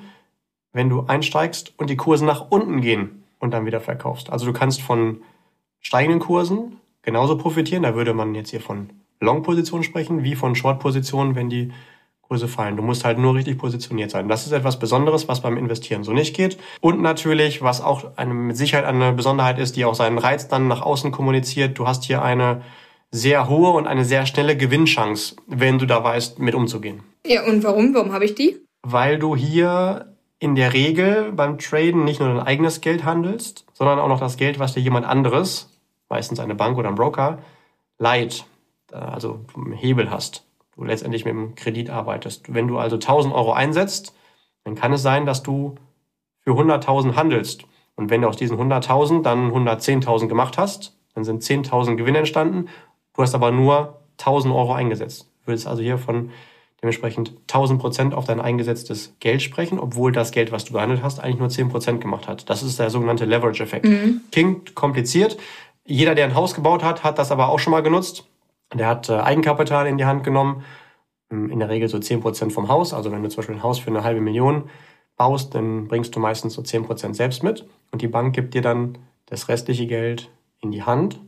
wenn 0.72 0.90
du 0.90 1.06
einsteigst 1.08 1.74
und 1.78 1.90
die 1.90 1.98
Kurse 1.98 2.26
nach 2.26 2.50
unten 2.50 2.82
gehen 2.82 3.24
und 3.40 3.52
dann 3.52 3.66
wieder 3.66 3.80
verkaufst. 3.80 4.30
Also 4.30 4.46
du 4.46 4.54
kannst 4.54 4.82
von 4.82 5.22
steigenden 5.80 6.20
Kursen 6.20 6.80
genauso 7.02 7.38
profitieren. 7.38 7.84
Da 7.84 7.96
würde 7.96 8.14
man 8.14 8.34
jetzt 8.36 8.50
hier 8.50 8.62
von 8.62 8.90
Long-Positionen 9.20 9.84
sprechen, 9.84 10.24
wie 10.24 10.36
von 10.36 10.56
Short-Positionen, 10.56 11.36
wenn 11.36 11.50
die 11.50 11.72
Kurse 12.34 12.48
fallen. 12.48 12.78
Du 12.78 12.82
musst 12.82 13.06
halt 13.06 13.20
nur 13.20 13.36
richtig 13.36 13.60
positioniert 13.60 14.10
sein. 14.10 14.28
Das 14.28 14.48
ist 14.48 14.54
etwas 14.54 14.80
Besonderes, 14.80 15.28
was 15.28 15.42
beim 15.42 15.56
Investieren 15.56 16.04
so 16.04 16.14
nicht 16.14 16.36
geht. 16.36 16.58
Und 16.82 17.00
natürlich, 17.00 17.62
was 17.62 17.80
auch 17.80 18.18
eine, 18.18 18.34
mit 18.34 18.58
Sicherheit 18.58 18.86
eine 18.86 19.14
Besonderheit 19.14 19.60
ist, 19.60 19.76
die 19.76 19.86
auch 19.86 19.94
seinen 19.94 20.18
Reiz 20.18 20.48
dann 20.48 20.68
nach 20.68 20.82
außen 20.82 21.12
kommuniziert. 21.12 21.78
Du 21.78 21.86
hast 21.86 22.06
hier 22.06 22.24
eine 22.24 22.64
sehr 23.12 23.48
hohe 23.50 23.70
und 23.74 23.86
eine 23.86 24.04
sehr 24.04 24.26
schnelle 24.26 24.58
Gewinnchance, 24.58 25.36
wenn 25.46 25.78
du 25.78 25.86
da 25.86 26.04
weißt, 26.04 26.40
mit 26.40 26.56
umzugehen. 26.56 27.04
Ja, 27.24 27.46
und 27.46 27.64
warum? 27.64 27.94
Warum 27.94 28.14
habe 28.14 28.26
ich 28.26 28.34
die? 28.34 28.58
Weil 28.82 29.20
du 29.20 29.36
hier 29.36 30.16
in 30.40 30.56
der 30.56 30.74
Regel 30.74 31.34
beim 31.34 31.60
Traden 31.60 32.04
nicht 32.04 32.20
nur 32.20 32.30
dein 32.30 32.40
eigenes 32.40 32.82
Geld 32.82 33.04
handelst, 33.04 33.68
sondern 33.74 34.00
auch 34.00 34.08
noch 34.08 34.20
das 34.20 34.38
Geld, 34.38 34.58
was 34.58 34.74
dir 34.74 34.82
jemand 34.82 35.06
anderes, 35.06 35.70
meistens 36.10 36.40
eine 36.40 36.56
Bank 36.56 36.80
oder 36.80 36.90
ein 36.90 36.96
Broker, 36.96 37.38
leiht, 38.00 38.46
also 38.92 39.42
einen 39.56 39.74
Hebel 39.74 40.10
hast, 40.10 40.48
du 40.76 40.84
letztendlich 40.84 41.26
mit 41.26 41.34
dem 41.34 41.56
Kredit 41.56 41.90
arbeitest. 41.90 42.54
Wenn 42.54 42.68
du 42.68 42.78
also 42.78 42.96
1000 42.96 43.34
Euro 43.34 43.54
einsetzt, 43.54 44.16
dann 44.64 44.76
kann 44.76 44.94
es 44.94 45.02
sein, 45.02 45.26
dass 45.26 45.44
du 45.44 45.76
für 46.42 46.52
100.000 46.52 47.16
handelst. 47.16 47.66
Und 47.96 48.10
wenn 48.10 48.22
du 48.22 48.28
aus 48.28 48.38
diesen 48.38 48.58
100.000 48.58 49.22
dann 49.22 49.52
110.000 49.52 50.28
gemacht 50.28 50.58
hast, 50.58 50.98
dann 51.14 51.24
sind 51.24 51.44
10.000 51.44 51.96
Gewinne 51.96 52.20
entstanden. 52.20 52.70
Du 53.14 53.22
hast 53.22 53.36
aber 53.36 53.52
nur 53.52 54.00
1.000 54.20 54.56
Euro 54.56 54.74
eingesetzt. 54.74 55.30
Du 55.42 55.52
willst 55.52 55.68
also 55.68 55.84
hier 55.84 55.98
von 55.98 56.32
dementsprechend 56.82 57.34
1000 57.44 57.80
Prozent 57.80 58.14
auf 58.14 58.26
dein 58.26 58.42
eingesetztes 58.42 59.16
Geld 59.20 59.42
sprechen, 59.42 59.80
obwohl 59.80 60.12
das 60.12 60.32
Geld, 60.32 60.52
was 60.52 60.66
du 60.66 60.74
gehandelt 60.74 61.02
hast, 61.02 61.20
eigentlich 61.20 61.40
nur 61.40 61.50
10 61.50 61.70
Prozent 61.70 62.02
gemacht 62.02 62.28
hat. 62.28 62.50
Das 62.50 62.62
ist 62.62 62.80
der 62.80 62.90
sogenannte 62.90 63.26
Leverage-Effekt. 63.26 63.86
Mhm. 63.86 64.22
Klingt 64.32 64.76
kompliziert. 64.76 65.38
Jeder, 65.86 66.16
der 66.16 66.26
ein 66.26 66.36
Haus 66.36 66.54
gebaut 66.54 66.84
hat, 66.84 67.04
hat 67.04 67.20
das 67.20 67.32
aber 67.32 67.50
auch 67.50 67.60
schon 67.60 67.72
mal 67.72 67.84
genutzt. 67.84 68.26
Der 68.74 68.88
hat 68.88 69.10
äh, 69.10 69.14
Eigenkapital 69.14 69.88
in 69.88 69.98
die 69.98 70.06
Hand 70.06 70.24
genommen, 70.24 70.64
hm, 71.30 71.50
in 71.50 71.60
der 71.60 71.70
Regel 71.70 71.88
so 71.88 72.00
10 72.00 72.22
Prozent 72.22 72.54
vom 72.54 72.68
Haus. 72.68 72.94
Also 72.94 73.12
wenn 73.12 73.24
du 73.24 73.30
zum 73.30 73.38
Beispiel 73.38 73.56
ein 73.56 73.64
Haus 73.64 73.80
für 73.80 73.90
eine 73.90 74.04
halbe 74.04 74.22
Million 74.22 74.70
baust, 75.16 75.56
dann 75.56 75.88
bringst 75.88 76.16
du 76.16 76.20
meistens 76.20 76.54
so 76.54 76.62
10 76.62 76.84
Prozent 76.84 77.16
selbst 77.16 77.44
mit 77.44 77.68
und 77.92 78.02
die 78.02 78.08
Bank 78.08 78.34
gibt 78.34 78.54
dir 78.54 78.62
dann 78.62 78.98
das 79.26 79.48
restliche 79.48 79.88
Geld 79.88 80.32
in 80.60 80.72
die 80.72 80.84
Hand 80.84 81.20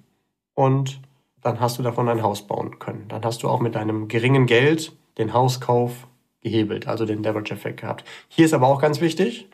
und 0.53 1.01
dann 1.41 1.59
hast 1.59 1.77
du 1.77 1.83
davon 1.83 2.09
ein 2.09 2.23
Haus 2.23 2.47
bauen 2.47 2.79
können. 2.79 3.07
Dann 3.07 3.23
hast 3.23 3.43
du 3.43 3.49
auch 3.49 3.59
mit 3.59 3.75
deinem 3.75 4.07
geringen 4.07 4.47
Geld 4.47 4.93
den 5.17 5.33
Hauskauf 5.33 6.07
gehebelt, 6.41 6.87
also 6.87 7.05
den 7.05 7.23
Leverage-Effekt 7.23 7.81
gehabt. 7.81 8.03
Hier 8.27 8.45
ist 8.45 8.53
aber 8.53 8.67
auch 8.67 8.81
ganz 8.81 9.01
wichtig, 9.01 9.49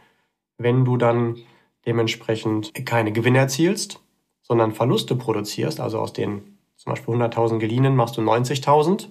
wenn 0.58 0.86
du 0.86 0.98
dann 0.98 1.38
dementsprechend 1.86 2.74
keine 2.86 3.12
Gewinne 3.12 3.40
erzielst, 3.40 4.02
sondern 4.42 4.72
Verluste 4.72 5.16
produzierst, 5.16 5.80
also 5.80 6.00
aus 6.00 6.14
den 6.14 6.51
zum 6.82 6.94
Beispiel 6.94 7.14
100.000 7.14 7.60
geliehenen 7.60 7.96
machst 7.96 8.18
du 8.18 8.22
90.000, 8.22 9.10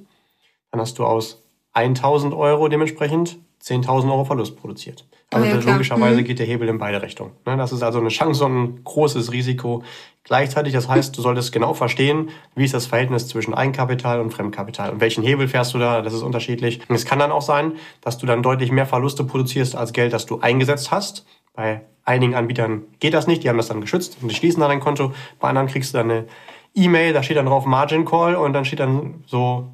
dann 0.73 0.81
hast 0.81 0.99
du 0.99 1.05
aus 1.05 1.45
1.000 1.73 2.37
Euro 2.37 2.67
dementsprechend 2.67 3.39
10.000 3.63 4.11
Euro 4.11 4.25
Verlust 4.25 4.57
produziert. 4.57 5.07
Also 5.31 5.47
ja, 5.47 5.55
logischerweise 5.55 6.21
mhm. 6.21 6.25
geht 6.25 6.41
der 6.41 6.47
Hebel 6.47 6.69
in 6.69 6.79
beide 6.79 7.01
Richtungen. 7.01 7.31
Ne, 7.47 7.57
das 7.57 7.71
ist 7.71 7.85
also 7.85 8.01
eine 8.01 8.09
Chance 8.09 8.45
und 8.45 8.57
ein 8.57 8.85
großes 8.85 9.31
Risiko 9.31 9.85
gleichzeitig. 10.25 10.73
Das 10.73 10.89
heißt, 10.89 11.17
du 11.17 11.23
solltest 11.23 11.53
genau 11.53 11.73
verstehen, 11.73 12.31
wie 12.57 12.65
ist 12.65 12.75
das 12.75 12.87
Verhältnis 12.87 13.29
zwischen 13.29 13.55
Eigenkapital 13.55 14.21
und 14.21 14.33
Fremdkapital 14.33 14.91
und 14.91 15.01
welchen 15.01 15.23
Hebel 15.23 15.47
fährst 15.47 15.73
du 15.73 15.79
da. 15.79 16.03
Das 16.03 16.13
ist 16.13 16.23
unterschiedlich. 16.23 16.81
Und 16.89 16.97
es 16.97 17.05
kann 17.05 17.21
dann 17.21 17.31
auch 17.31 17.43
sein, 17.43 17.75
dass 18.01 18.19
du 18.19 18.27
dann 18.27 18.43
deutlich 18.43 18.73
mehr 18.73 18.87
Verluste 18.87 19.23
produzierst 19.23 19.77
als 19.77 19.93
Geld, 19.93 20.13
das 20.13 20.27
du 20.27 20.41
eingesetzt 20.41 20.91
hast. 20.91 21.25
Bei 21.55 21.83
einigen 22.05 22.35
Anbietern 22.35 22.83
geht 22.99 23.15
das 23.15 23.29
nicht. 23.29 23.45
Die 23.45 23.49
haben 23.49 23.59
das 23.59 23.69
dann 23.69 23.81
geschützt 23.81 24.19
und 24.21 24.29
die 24.29 24.35
schließen 24.35 24.59
dann 24.59 24.71
dein 24.71 24.81
Konto. 24.81 25.13
Bei 25.39 25.49
anderen 25.49 25.69
kriegst 25.69 25.95
du 25.95 25.99
dann 25.99 26.11
eine 26.11 26.27
E-Mail, 26.75 27.13
da 27.13 27.23
steht 27.23 27.37
dann 27.37 27.47
drauf 27.47 27.67
Margin 27.67 28.05
Call 28.05 28.35
und 28.37 28.53
dann 28.53 28.65
steht 28.65 28.81
dann 28.81 29.25
so 29.27 29.73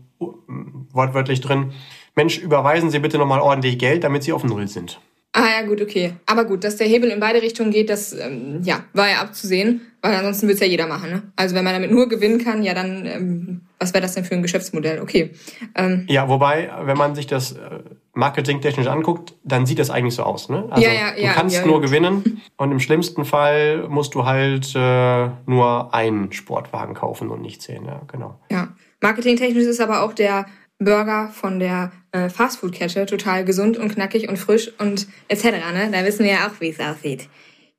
wortwörtlich 0.92 1.40
drin, 1.40 1.72
Mensch, 2.14 2.38
überweisen 2.38 2.90
Sie 2.90 2.98
bitte 2.98 3.18
nochmal 3.18 3.40
ordentlich 3.40 3.78
Geld, 3.78 4.02
damit 4.02 4.22
Sie 4.22 4.32
auf 4.32 4.42
Null 4.42 4.68
sind. 4.68 4.98
Ah 5.32 5.60
ja, 5.60 5.66
gut, 5.66 5.82
okay. 5.82 6.14
Aber 6.24 6.46
gut, 6.46 6.64
dass 6.64 6.76
der 6.76 6.86
Hebel 6.86 7.10
in 7.10 7.20
beide 7.20 7.42
Richtungen 7.42 7.70
geht, 7.70 7.90
das 7.90 8.14
ähm, 8.14 8.62
ja, 8.62 8.84
war 8.94 9.10
ja 9.10 9.20
abzusehen, 9.20 9.82
weil 10.00 10.14
ansonsten 10.14 10.48
wird's 10.48 10.60
ja 10.60 10.66
jeder 10.66 10.86
machen. 10.86 11.10
Ne? 11.10 11.22
Also 11.36 11.54
wenn 11.54 11.64
man 11.64 11.74
damit 11.74 11.90
nur 11.90 12.08
gewinnen 12.08 12.42
kann, 12.42 12.62
ja 12.62 12.72
dann, 12.72 13.04
ähm, 13.04 13.60
was 13.78 13.92
wäre 13.92 14.02
das 14.02 14.14
denn 14.14 14.24
für 14.24 14.34
ein 14.34 14.42
Geschäftsmodell? 14.42 15.00
Okay. 15.00 15.32
Ähm, 15.74 16.06
ja, 16.08 16.28
wobei, 16.28 16.70
wenn 16.82 16.96
man 16.96 17.14
sich 17.14 17.26
das 17.26 17.52
äh, 17.52 17.80
marketingtechnisch 18.14 18.86
anguckt, 18.86 19.34
dann 19.44 19.66
sieht 19.66 19.78
das 19.78 19.90
eigentlich 19.90 20.14
so 20.14 20.22
aus. 20.22 20.48
Ne? 20.48 20.66
Also 20.70 20.82
ja, 20.86 20.92
ja, 20.92 21.12
du 21.14 21.34
kannst 21.34 21.56
ja, 21.56 21.66
nur 21.66 21.80
gewinnen 21.80 22.40
und 22.56 22.72
im 22.72 22.80
schlimmsten 22.80 23.24
Fall 23.24 23.86
musst 23.88 24.14
du 24.14 24.24
halt 24.24 24.74
äh, 24.74 25.28
nur 25.46 25.94
einen 25.94 26.32
Sportwagen 26.32 26.94
kaufen 26.94 27.28
und 27.28 27.42
nicht 27.42 27.60
zehn. 27.62 27.84
Ja, 27.84 28.00
genau. 28.10 28.40
Ja, 28.50 28.68
marketingtechnisch 29.00 29.64
ist 29.64 29.80
aber 29.80 30.02
auch 30.02 30.14
der 30.14 30.46
Burger 30.78 31.28
von 31.28 31.58
der 31.58 31.92
äh, 32.12 32.28
Fastfood-Kette 32.28 33.06
total 33.06 33.44
gesund 33.44 33.76
und 33.76 33.94
knackig 33.94 34.28
und 34.28 34.38
frisch 34.38 34.72
und 34.78 35.06
etc. 35.28 35.44
Ne? 35.72 35.90
Da 35.92 36.04
wissen 36.04 36.24
wir 36.24 36.32
ja 36.32 36.48
auch, 36.48 36.60
wie 36.60 36.70
es 36.70 36.80
aussieht. 36.80 37.28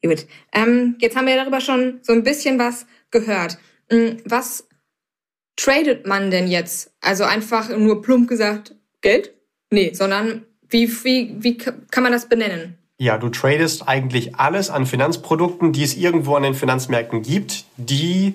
Gut. 0.04 0.28
Ähm, 0.54 0.96
jetzt 1.00 1.16
haben 1.16 1.28
wir 1.28 1.36
darüber 1.36 1.60
schon 1.60 2.00
so 2.02 2.14
ein 2.14 2.24
bisschen 2.24 2.60
was 2.60 2.86
gehört. 3.12 3.58
Hm, 3.90 4.18
was 4.26 4.68
tradet 5.58 6.08
man 6.08 6.32
denn 6.32 6.48
jetzt? 6.48 6.92
Also 7.02 7.26
einfach 7.26 7.70
nur 7.76 8.02
plump 8.02 8.30
gesagt 8.30 8.74
Geld? 9.02 9.34
Nee, 9.70 9.94
sondern 9.94 10.46
wie, 10.70 10.90
wie, 11.04 11.36
wie 11.40 11.58
kann 11.58 12.04
man 12.04 12.14
das 12.14 12.30
benennen? 12.30 12.78
Ja, 13.00 13.18
du 13.18 13.30
tradest 13.30 13.88
eigentlich 13.88 14.36
alles 14.36 14.70
an 14.70 14.86
Finanzprodukten, 14.86 15.72
die 15.74 15.84
es 15.84 15.96
irgendwo 15.96 16.36
an 16.36 16.44
den 16.44 16.56
Finanzmärkten 16.56 17.22
gibt, 17.22 17.66
die 17.76 18.34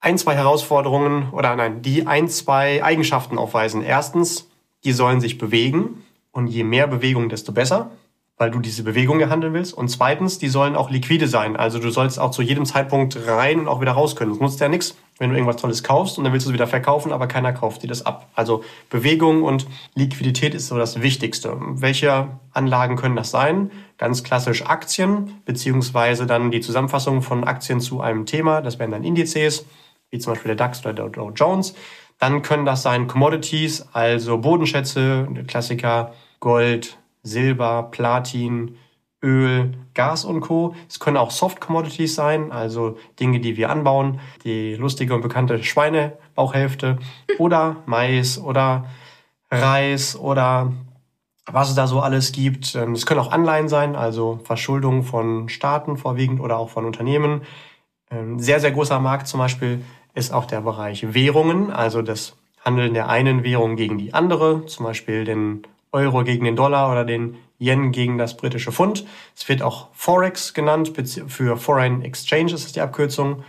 ein, 0.00 0.16
zwei 0.16 0.34
Herausforderungen 0.34 1.30
oder 1.30 1.56
nein, 1.56 1.82
die 1.82 2.06
ein, 2.06 2.28
zwei 2.28 2.84
Eigenschaften 2.84 3.36
aufweisen. 3.36 3.82
Erstens, 3.82 4.48
die 4.84 4.92
sollen 4.92 5.20
sich 5.20 5.38
bewegen 5.38 6.04
und 6.30 6.46
je 6.46 6.64
mehr 6.64 6.86
Bewegung, 6.86 7.28
desto 7.28 7.52
besser, 7.52 7.90
weil 8.40 8.50
du 8.50 8.58
diese 8.58 8.82
Bewegung 8.84 9.18
gehandeln 9.18 9.52
willst. 9.52 9.74
Und 9.74 9.88
zweitens, 9.88 10.38
die 10.38 10.48
sollen 10.48 10.74
auch 10.74 10.88
liquide 10.88 11.28
sein. 11.28 11.56
Also 11.56 11.78
du 11.78 11.90
sollst 11.90 12.18
auch 12.18 12.30
zu 12.30 12.40
jedem 12.40 12.64
Zeitpunkt 12.64 13.18
rein 13.26 13.60
und 13.60 13.68
auch 13.68 13.82
wieder 13.82 13.92
raus 13.92 14.16
können. 14.16 14.30
Das 14.30 14.40
nutzt 14.40 14.60
ja 14.60 14.70
nichts, 14.70 14.96
wenn 15.18 15.28
du 15.28 15.36
irgendwas 15.36 15.60
Tolles 15.60 15.82
kaufst 15.82 16.16
und 16.16 16.24
dann 16.24 16.32
willst 16.32 16.46
du 16.46 16.50
es 16.50 16.54
wieder 16.54 16.66
verkaufen, 16.66 17.12
aber 17.12 17.26
keiner 17.26 17.52
kauft 17.52 17.82
dir 17.82 17.88
das 17.88 18.06
ab. 18.06 18.30
Also 18.34 18.64
Bewegung 18.88 19.42
und 19.42 19.66
Liquidität 19.94 20.54
ist 20.54 20.68
so 20.68 20.78
das 20.78 21.02
Wichtigste. 21.02 21.54
Welche 21.60 22.28
Anlagen 22.52 22.96
können 22.96 23.14
das 23.14 23.30
sein? 23.30 23.70
Ganz 23.98 24.24
klassisch 24.24 24.64
Aktien, 24.64 25.42
beziehungsweise 25.44 26.24
dann 26.24 26.50
die 26.50 26.62
Zusammenfassung 26.62 27.20
von 27.20 27.44
Aktien 27.44 27.78
zu 27.78 28.00
einem 28.00 28.24
Thema. 28.24 28.62
Das 28.62 28.78
wären 28.78 28.90
dann 28.90 29.04
Indizes 29.04 29.66
wie 30.08 30.18
zum 30.18 30.32
Beispiel 30.32 30.48
der 30.48 30.56
DAX 30.56 30.80
oder 30.80 30.94
der 30.94 31.08
Dow 31.10 31.30
Jones. 31.30 31.74
Dann 32.18 32.40
können 32.40 32.64
das 32.64 32.80
sein 32.80 33.06
Commodities, 33.06 33.86
also 33.92 34.38
Bodenschätze, 34.38 35.28
Klassiker, 35.46 36.14
Gold, 36.40 36.96
Silber, 37.22 37.88
Platin, 37.90 38.76
Öl, 39.22 39.72
Gas 39.94 40.24
und 40.24 40.40
Co. 40.40 40.74
Es 40.88 40.98
können 40.98 41.16
auch 41.16 41.30
Soft 41.30 41.60
Commodities 41.60 42.14
sein, 42.14 42.52
also 42.52 42.96
Dinge, 43.18 43.40
die 43.40 43.56
wir 43.56 43.70
anbauen, 43.70 44.20
die 44.44 44.74
lustige 44.74 45.14
und 45.14 45.20
bekannte 45.20 45.62
Schweinebauchhälfte 45.62 46.98
oder 47.38 47.76
Mais 47.86 48.38
oder 48.38 48.86
Reis 49.50 50.16
oder 50.16 50.72
was 51.46 51.68
es 51.68 51.74
da 51.74 51.86
so 51.86 52.00
alles 52.00 52.32
gibt. 52.32 52.74
Ähm, 52.74 52.92
es 52.92 53.06
können 53.06 53.20
auch 53.20 53.32
Anleihen 53.32 53.68
sein, 53.68 53.96
also 53.96 54.40
Verschuldung 54.44 55.02
von 55.02 55.48
Staaten 55.48 55.96
vorwiegend 55.96 56.40
oder 56.40 56.56
auch 56.56 56.70
von 56.70 56.84
Unternehmen. 56.84 57.42
Ähm, 58.10 58.38
sehr, 58.38 58.60
sehr 58.60 58.70
großer 58.70 59.00
Markt 59.00 59.26
zum 59.26 59.40
Beispiel 59.40 59.84
ist 60.14 60.32
auch 60.32 60.46
der 60.46 60.60
Bereich 60.60 61.14
Währungen, 61.14 61.70
also 61.70 62.02
das 62.02 62.36
Handeln 62.64 62.94
der 62.94 63.08
einen 63.08 63.42
Währung 63.44 63.76
gegen 63.76 63.98
die 63.98 64.12
andere, 64.12 64.66
zum 64.66 64.84
Beispiel 64.84 65.24
den 65.24 65.62
Euro 65.92 66.24
gegen 66.24 66.44
den 66.44 66.56
Dollar 66.56 66.90
oder 66.90 67.04
den 67.04 67.36
Yen 67.60 67.92
gegen 67.92 68.18
das 68.18 68.36
britische 68.36 68.72
Pfund. 68.72 69.04
Es 69.36 69.48
wird 69.48 69.62
auch 69.62 69.88
Forex 69.92 70.54
genannt, 70.54 70.92
für 71.28 71.56
Foreign 71.56 72.02
Exchange 72.02 72.52
ist 72.52 72.64
es 72.64 72.72
die 72.72 72.80
Abkürzung. 72.80 73.44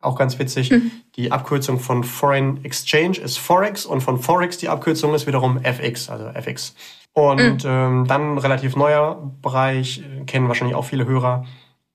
Auch 0.00 0.16
ganz 0.16 0.38
witzig. 0.38 0.70
Mhm. 0.70 0.90
Die 1.16 1.30
Abkürzung 1.30 1.78
von 1.78 2.04
Foreign 2.04 2.64
Exchange 2.64 3.18
ist 3.18 3.38
Forex 3.38 3.84
und 3.84 4.00
von 4.00 4.18
Forex 4.18 4.56
die 4.56 4.70
Abkürzung 4.70 5.14
ist 5.14 5.26
wiederum 5.26 5.58
FX, 5.62 6.08
also 6.08 6.26
FX. 6.28 6.74
Und 7.12 7.64
mhm. 7.64 7.70
ähm, 7.70 8.06
dann 8.06 8.38
relativ 8.38 8.76
neuer 8.76 9.30
Bereich, 9.42 10.02
kennen 10.26 10.48
wahrscheinlich 10.48 10.76
auch 10.76 10.86
viele 10.86 11.06
Hörer, 11.06 11.44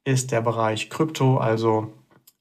ist 0.03 0.31
der 0.31 0.41
Bereich 0.41 0.91
Krypto, 0.91 1.37
also 1.37 1.93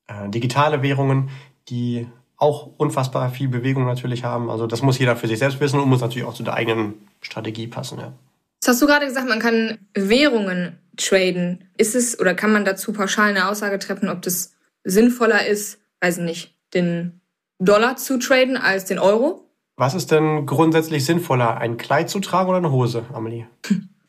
äh, 0.06 0.28
digitale 0.28 0.82
Währungen 0.82 1.30
die 1.68 2.06
auch 2.36 2.70
unfassbar 2.76 3.30
viel 3.30 3.48
Bewegung 3.48 3.86
natürlich 3.86 4.24
haben. 4.24 4.50
Also 4.50 4.66
das 4.66 4.82
muss 4.82 4.98
jeder 4.98 5.16
für 5.16 5.28
sich 5.28 5.38
selbst 5.38 5.60
wissen 5.60 5.80
und 5.80 5.88
muss 5.88 6.00
natürlich 6.00 6.26
auch 6.26 6.34
zu 6.34 6.42
der 6.42 6.54
eigenen 6.54 6.94
Strategie 7.20 7.66
passen. 7.66 7.98
Ja. 7.98 8.12
Das 8.60 8.74
hast 8.74 8.82
du 8.82 8.86
gerade 8.86 9.06
gesagt, 9.06 9.28
man 9.28 9.40
kann 9.40 9.78
Währungen 9.94 10.78
traden. 10.96 11.64
Ist 11.76 11.94
es 11.94 12.18
oder 12.18 12.34
kann 12.34 12.52
man 12.52 12.64
dazu 12.64 12.92
pauschal 12.92 13.30
eine 13.30 13.48
Aussage 13.48 13.78
treffen, 13.78 14.08
ob 14.08 14.22
das 14.22 14.54
sinnvoller 14.84 15.46
ist, 15.46 15.78
weiß 16.00 16.18
ich 16.18 16.24
nicht, 16.24 16.54
den 16.74 17.20
Dollar 17.58 17.96
zu 17.96 18.18
traden 18.18 18.56
als 18.56 18.84
den 18.84 18.98
Euro? 18.98 19.44
Was 19.76 19.94
ist 19.94 20.10
denn 20.10 20.46
grundsätzlich 20.46 21.04
sinnvoller, 21.04 21.58
ein 21.58 21.76
Kleid 21.76 22.08
zu 22.08 22.20
tragen 22.20 22.48
oder 22.48 22.58
eine 22.58 22.70
Hose, 22.70 23.04
Amelie? 23.12 23.46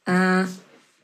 Äh, 0.06 0.44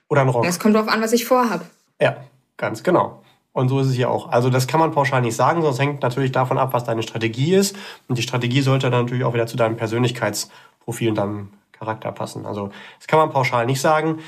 oder 0.10 0.22
ein 0.22 0.30
Rock? 0.30 0.46
Es 0.46 0.60
kommt 0.60 0.75
darauf 0.75 0.88
an, 0.88 1.01
was 1.01 1.12
ich 1.12 1.25
vorhab. 1.25 1.66
Ja, 2.00 2.18
ganz 2.58 2.84
genau. 2.84 3.24
Und 3.53 3.67
so 3.67 3.79
ist 3.79 3.88
es 3.88 3.96
hier 3.96 4.10
auch. 4.10 4.29
Also 4.29 4.50
das 4.50 4.67
kann 4.67 4.79
man 4.79 4.91
pauschal 4.91 5.22
nicht 5.22 5.36
sagen, 5.36 5.62
es 5.63 5.79
hängt 5.79 6.01
natürlich 6.01 6.31
davon 6.31 6.58
ab, 6.58 6.74
was 6.74 6.86
deine 6.86 7.03
Strategie 7.03 7.53
ist. 7.53 7.75
Und 8.08 8.17
die 8.17 8.22
Strategie 8.22 8.62
sollte 8.62 8.89
dann 8.89 9.03
natürlich 9.03 9.25
auch 9.25 9.34
wieder 9.34 9.48
zu 9.48 9.58
deinem 9.58 9.75
Persönlichkeitsprofil 9.75 11.10
und 11.10 11.15
deinem 11.15 11.50
Charakter 11.74 12.12
passen. 12.12 12.46
Also 12.46 12.72
das 13.00 13.08
kann 13.08 13.20
man 13.20 13.31
pauschal 13.31 13.65
nicht 13.65 13.81
sagen. 13.81 14.20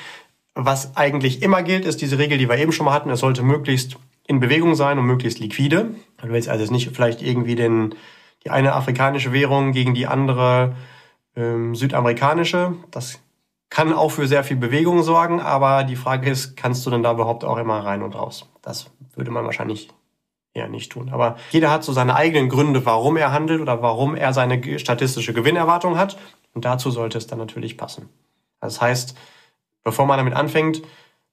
Was 0.55 0.97
eigentlich 0.97 1.41
immer 1.41 1.63
gilt, 1.63 1.85
ist 1.85 2.01
diese 2.01 2.17
Regel, 2.17 2.37
die 2.37 2.49
wir 2.49 2.57
eben 2.57 2.71
schon 2.71 2.85
mal 2.85 2.93
hatten. 2.93 3.09
Es 3.09 3.21
sollte 3.21 3.43
möglichst 3.43 3.97
in 4.27 4.39
Bewegung 4.39 4.75
sein 4.75 4.99
und 4.99 5.05
möglichst 5.05 5.39
liquide. 5.39 5.95
Du 6.21 6.29
willst 6.29 6.49
also 6.49 6.71
nicht 6.71 6.93
vielleicht 6.93 7.21
irgendwie 7.21 7.55
den, 7.55 7.95
die 8.43 8.49
eine 8.49 8.73
afrikanische 8.73 9.33
Währung 9.33 9.71
gegen 9.71 9.93
die 9.93 10.07
andere 10.07 10.75
ähm, 11.35 11.75
südamerikanische. 11.75 12.73
Das 12.91 13.19
kann 13.73 13.91
auch 13.91 14.09
für 14.09 14.27
sehr 14.27 14.43
viel 14.43 14.57
Bewegung 14.57 15.01
sorgen, 15.01 15.41
aber 15.41 15.83
die 15.83 15.95
Frage 15.95 16.29
ist, 16.29 16.55
kannst 16.55 16.85
du 16.85 16.91
denn 16.91 17.01
da 17.01 17.13
überhaupt 17.13 17.43
auch 17.43 17.57
immer 17.57 17.79
rein 17.79 18.03
und 18.03 18.13
raus? 18.13 18.47
Das 18.61 18.91
würde 19.15 19.31
man 19.31 19.45
wahrscheinlich 19.45 19.89
eher 20.53 20.67
nicht 20.67 20.91
tun. 20.91 21.09
Aber 21.11 21.37
jeder 21.49 21.71
hat 21.71 21.83
so 21.83 21.91
seine 21.91 22.15
eigenen 22.15 22.49
Gründe, 22.49 22.85
warum 22.85 23.17
er 23.17 23.31
handelt 23.31 23.61
oder 23.61 23.81
warum 23.81 24.13
er 24.15 24.31
seine 24.31 24.77
statistische 24.77 25.33
Gewinnerwartung 25.33 25.97
hat. 25.97 26.19
Und 26.53 26.65
dazu 26.65 26.91
sollte 26.91 27.17
es 27.17 27.25
dann 27.25 27.39
natürlich 27.39 27.75
passen. 27.75 28.09
Das 28.61 28.79
heißt, 28.79 29.17
bevor 29.83 30.05
man 30.05 30.19
damit 30.19 30.35
anfängt, 30.35 30.83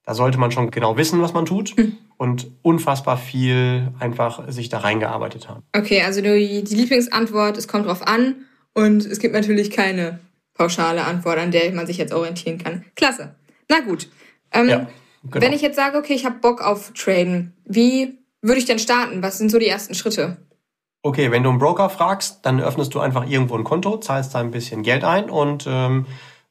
da 0.07 0.15
sollte 0.15 0.39
man 0.39 0.51
schon 0.51 0.71
genau 0.71 0.97
wissen, 0.97 1.21
was 1.21 1.35
man 1.35 1.45
tut 1.45 1.77
mhm. 1.77 1.99
und 2.17 2.47
unfassbar 2.63 3.19
viel 3.19 3.93
einfach 3.99 4.51
sich 4.51 4.71
da 4.71 4.79
reingearbeitet 4.79 5.51
haben. 5.51 5.63
Okay, 5.77 6.01
also 6.01 6.23
die, 6.23 6.65
die 6.65 6.75
Lieblingsantwort, 6.75 7.59
es 7.59 7.69
kommt 7.69 7.85
drauf 7.85 8.01
an 8.07 8.47
und 8.73 9.05
es 9.05 9.19
gibt 9.19 9.35
natürlich 9.35 9.71
keine 9.71 10.21
pauschale 10.61 11.07
Antwort, 11.07 11.39
an 11.39 11.51
der 11.53 11.73
man 11.73 11.87
sich 11.87 11.97
jetzt 11.97 12.13
orientieren 12.13 12.59
kann. 12.59 12.85
Klasse. 12.95 13.35
Na 13.71 13.81
gut. 13.81 14.11
Ähm, 14.53 14.69
ja, 14.69 14.87
genau. 15.23 15.47
Wenn 15.47 15.55
ich 15.55 15.63
jetzt 15.63 15.77
sage, 15.77 15.97
okay, 15.97 16.13
ich 16.13 16.27
habe 16.27 16.39
Bock 16.39 16.61
auf 16.61 16.93
Traden, 16.93 17.55
wie 17.65 18.19
würde 18.43 18.59
ich 18.59 18.67
denn 18.67 18.79
starten? 18.79 19.23
Was 19.23 19.39
sind 19.39 19.51
so 19.51 19.59
die 19.59 19.69
ersten 19.69 19.95
Schritte? 19.95 20.37
Okay, 21.01 21.31
wenn 21.31 21.43
du 21.43 21.49
einen 21.49 21.59
Broker 21.59 21.89
fragst, 21.89 22.41
dann 22.43 22.61
öffnest 22.61 22.93
du 22.95 23.01
einfach 23.01 23.27
irgendwo 23.27 23.57
ein 23.57 23.65
Konto, 23.65 23.97
zahlst 23.97 24.35
da 24.35 24.41
ein 24.41 24.51
bisschen 24.51 24.83
Geld 24.83 25.03
ein 25.03 25.31
und 25.31 25.65
ähm, 25.67 26.05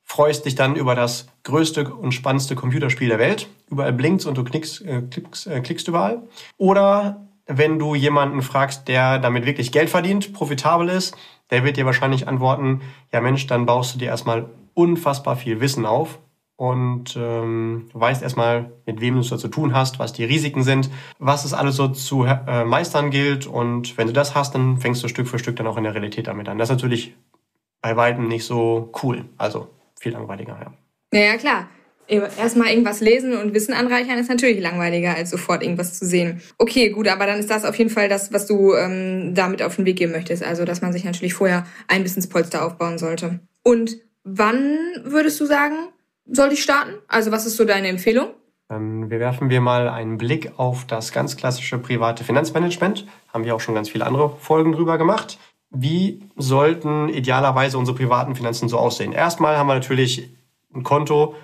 freust 0.04 0.46
dich 0.46 0.56
dann 0.56 0.76
über 0.76 0.96
das 0.96 1.28
größte 1.44 1.94
und 1.94 2.12
spannendste 2.12 2.56
Computerspiel 2.56 3.10
der 3.10 3.20
Welt. 3.20 3.48
Überall 3.70 3.94
blinkt 3.94 4.26
und 4.26 4.40
du 4.40 4.44
klickst, 4.44 4.84
äh, 4.88 5.04
klickst, 5.04 5.46
äh, 5.46 5.62
klickst 5.62 5.88
überall. 5.88 6.24
Oder 6.58 7.28
wenn 7.46 7.78
du 7.78 7.94
jemanden 7.94 8.42
fragst, 8.42 8.88
der 8.88 9.20
damit 9.20 9.46
wirklich 9.46 9.72
Geld 9.72 9.92
verdient, 9.92 10.34
profitabel 10.34 10.90
ist, 10.90 11.16
der 11.52 11.64
wird 11.64 11.78
dir 11.78 11.86
wahrscheinlich 11.86 12.28
antworten, 12.28 12.82
ja 13.12 13.22
Mensch, 13.22 13.48
dann 13.48 13.66
baust 13.66 13.96
du 13.96 14.00
dir 14.00 14.08
erstmal 14.08 14.50
unfassbar 14.74 15.36
viel 15.36 15.60
Wissen 15.60 15.86
auf 15.86 16.20
und 16.60 17.16
ähm, 17.18 17.90
weißt 17.94 18.22
erstmal, 18.22 18.74
mit 18.86 19.00
wem 19.00 19.14
du 19.16 19.22
es 19.22 19.30
da 19.30 19.38
zu 19.38 19.48
tun 19.48 19.74
hast, 19.74 19.98
was 19.98 20.12
die 20.12 20.26
Risiken 20.26 20.64
sind, 20.64 20.90
was 21.18 21.46
es 21.46 21.54
alles 21.54 21.78
so 21.78 21.88
zu 21.88 22.26
äh, 22.26 22.66
meistern 22.66 23.12
gilt. 23.12 23.48
Und 23.48 23.98
wenn 23.98 24.08
du 24.08 24.14
das 24.14 24.36
hast, 24.36 24.56
dann 24.56 24.78
fängst 24.78 25.02
du 25.02 25.08
Stück 25.08 25.30
für 25.30 25.40
Stück 25.40 25.56
dann 25.56 25.68
auch 25.68 25.78
in 25.78 25.86
der 25.86 25.94
Realität 25.94 26.28
damit 26.28 26.50
an. 26.50 26.58
Das 26.58 26.70
ist 26.70 26.76
natürlich 26.76 27.16
bei 27.82 27.96
weitem 27.96 28.28
nicht 28.28 28.44
so 28.44 28.92
cool. 29.02 29.24
Also 29.38 29.70
viel 29.98 30.12
langweiliger, 30.12 30.60
ja. 30.60 30.74
Ja, 31.18 31.32
ja 31.32 31.38
klar. 31.38 31.68
Erstmal 32.10 32.70
irgendwas 32.70 33.02
lesen 33.02 33.38
und 33.38 33.54
Wissen 33.54 33.74
anreichern 33.74 34.18
ist 34.18 34.30
natürlich 34.30 34.60
langweiliger, 34.60 35.16
als 35.16 35.30
sofort 35.30 35.62
irgendwas 35.62 35.98
zu 35.98 36.06
sehen. 36.06 36.42
Okay, 36.58 36.90
gut, 36.90 37.08
aber 37.08 37.28
dann 37.28 37.40
ist 37.40 37.52
das 37.52 37.66
auf 37.66 37.76
jeden 37.76 37.92
Fall 37.92 38.10
das, 38.10 38.34
was 38.34 38.48
du 38.48 38.74
ähm, 38.74 39.36
damit 39.36 39.62
auf 39.62 39.76
den 39.76 39.86
Weg 39.86 39.98
geben 39.98 40.12
möchtest. 40.12 40.44
Also, 40.44 40.66
dass 40.66 40.82
man 40.82 40.92
sich 40.92 41.04
natürlich 41.04 41.36
vorher 41.36 41.68
ein 41.88 42.04
Wissenspolster 42.04 42.66
aufbauen 42.66 42.98
sollte. 42.98 43.40
Und 43.64 43.98
wann 44.24 44.78
würdest 45.04 45.40
du 45.40 45.46
sagen, 45.46 45.76
sollte 46.26 46.56
ich 46.56 46.64
starten? 46.64 46.94
Also, 47.08 47.32
was 47.32 47.46
ist 47.46 47.58
so 47.58 47.66
deine 47.66 47.88
Empfehlung? 47.88 48.30
Dann 48.70 49.10
werfen 49.10 49.50
wir 49.50 49.62
mal 49.62 49.90
einen 49.90 50.18
Blick 50.18 50.52
auf 50.58 50.86
das 50.86 51.12
ganz 51.12 51.38
klassische 51.38 51.80
private 51.80 52.24
Finanzmanagement. 52.24 53.06
Haben 53.34 53.44
wir 53.44 53.56
auch 53.56 53.60
schon 53.60 53.76
ganz 53.76 53.90
viele 53.90 54.06
andere 54.06 54.36
Folgen 54.38 54.72
drüber 54.72 54.98
gemacht. 54.98 55.40
Wie 55.72 56.22
sollten 56.36 57.10
idealerweise 57.10 57.78
unsere 57.78 57.98
privaten 57.98 58.36
Finanzen 58.36 58.70
so 58.70 58.78
aussehen? 58.78 59.12
Erstmal 59.12 59.58
haben 59.58 59.68
wir 59.68 59.76
natürlich 59.76 60.30
ein 60.74 60.84
Konto, 60.84 61.36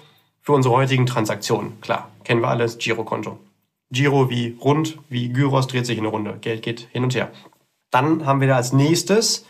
für 0.46 0.54
unsere 0.54 0.76
heutigen 0.76 1.08
Transaktionen. 1.08 1.82
Klar, 1.82 2.12
kennen 2.24 2.42
wir 2.42 2.50
alles, 2.50 2.78
Girokonto. 2.78 3.40
Giro 3.92 4.30
wie 4.30 4.58
rund, 4.62 5.00
wie 5.10 5.30
Gyros 5.30 5.68
dreht 5.68 5.86
sich 5.86 5.98
in 5.98 6.04
eine 6.04 6.12
Runde. 6.12 6.38
Geld 6.40 6.62
geht 6.62 6.88
hin 6.92 7.04
und 7.04 7.16
her. 7.16 7.32
Dann 7.92 8.26
haben 8.26 8.42
wir 8.42 8.48
da 8.48 8.56
als 8.56 8.72
nächstes 8.72 9.46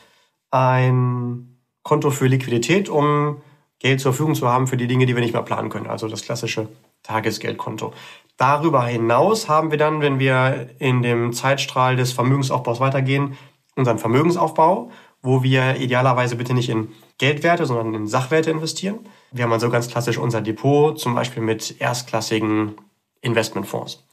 ein 0.52 1.60
Konto 1.84 2.12
für 2.12 2.28
Liquidität, 2.28 2.90
um 2.90 3.42
Geld 3.80 4.00
zur 4.00 4.14
Verfügung 4.14 4.36
zu 4.36 4.48
haben 4.48 4.68
für 4.68 4.78
die 4.78 4.88
Dinge, 4.88 5.06
die 5.06 5.16
wir 5.16 5.22
nicht 5.22 5.34
mehr 5.34 5.42
planen 5.42 5.70
können. 5.70 5.88
Also 5.88 6.08
das 6.08 6.24
klassische 6.24 6.70
Tagesgeldkonto. 7.04 7.94
Darüber 8.38 8.86
hinaus 8.86 9.50
haben 9.50 9.72
wir 9.72 9.78
dann, 9.78 10.02
wenn 10.02 10.20
wir 10.20 10.70
in 10.80 11.02
dem 11.02 11.34
Zeitstrahl 11.34 11.96
des 11.96 12.14
Vermögensaufbaus 12.14 12.80
weitergehen, 12.80 13.38
unseren 13.76 14.00
Vermögensaufbau, 14.00 14.92
wo 15.22 15.44
wir 15.44 15.78
idealerweise 15.78 16.36
bitte 16.36 16.54
nicht 16.54 16.70
in 16.70 16.90
Geldwerte, 17.18 17.66
sondern 17.66 17.94
in 17.94 18.08
Sachwerte 18.08 18.52
investieren. 18.52 19.00
Wir 19.36 19.44
haben 19.44 19.52
also 19.52 19.70
ganz 19.70 19.90
klassisch 19.90 20.18
unser 20.18 20.40
Depot, 20.40 20.98
zum 20.98 21.14
Beispiel 21.14 21.44
mit 21.44 21.82
erstklassigen 21.82 22.76
Investmentfonds. 23.20 24.08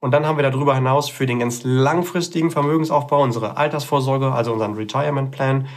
Und 0.00 0.10
dann 0.10 0.26
haben 0.26 0.36
wir 0.36 0.42
darüber 0.42 0.74
hinaus 0.74 1.08
für 1.08 1.26
den 1.26 1.38
ganz 1.38 1.60
langfristigen 1.62 2.50
Vermögensaufbau 2.50 3.22
unsere 3.22 3.56
Altersvorsorge, 3.56 4.32
also 4.32 4.52
unseren 4.52 4.74
Retirement 4.74 5.30
Plan, 5.30 5.68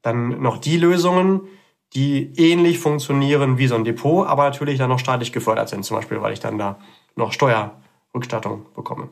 dann 0.00 0.40
noch 0.40 0.56
die 0.56 0.78
Lösungen, 0.78 1.42
die 1.92 2.32
ähnlich 2.36 2.78
funktionieren 2.78 3.58
wie 3.58 3.66
so 3.66 3.74
ein 3.74 3.84
Depot, 3.84 4.26
aber 4.26 4.44
natürlich 4.44 4.78
dann 4.78 4.88
noch 4.88 5.00
staatlich 5.00 5.34
gefördert 5.34 5.68
sind, 5.68 5.84
zum 5.84 5.98
Beispiel, 5.98 6.22
weil 6.22 6.32
ich 6.32 6.40
dann 6.40 6.56
da 6.56 6.78
noch 7.14 7.32
Steuerrückstattung 7.32 8.64
bekomme. 8.74 9.10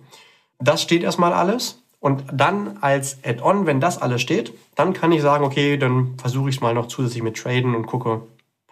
Das 0.58 0.80
steht 0.80 1.02
erstmal 1.02 1.34
alles. 1.34 1.82
Und 2.00 2.24
dann 2.32 2.78
als 2.80 3.18
Add-on, 3.22 3.66
wenn 3.66 3.80
das 3.80 4.00
alles 4.00 4.22
steht, 4.22 4.54
dann 4.74 4.94
kann 4.94 5.12
ich 5.12 5.20
sagen, 5.20 5.44
okay, 5.44 5.76
dann 5.76 6.16
versuche 6.16 6.48
ich 6.48 6.56
es 6.56 6.62
mal 6.62 6.72
noch 6.72 6.86
zusätzlich 6.86 7.22
mit 7.22 7.36
Traden 7.36 7.74
und 7.74 7.86
gucke, 7.86 8.22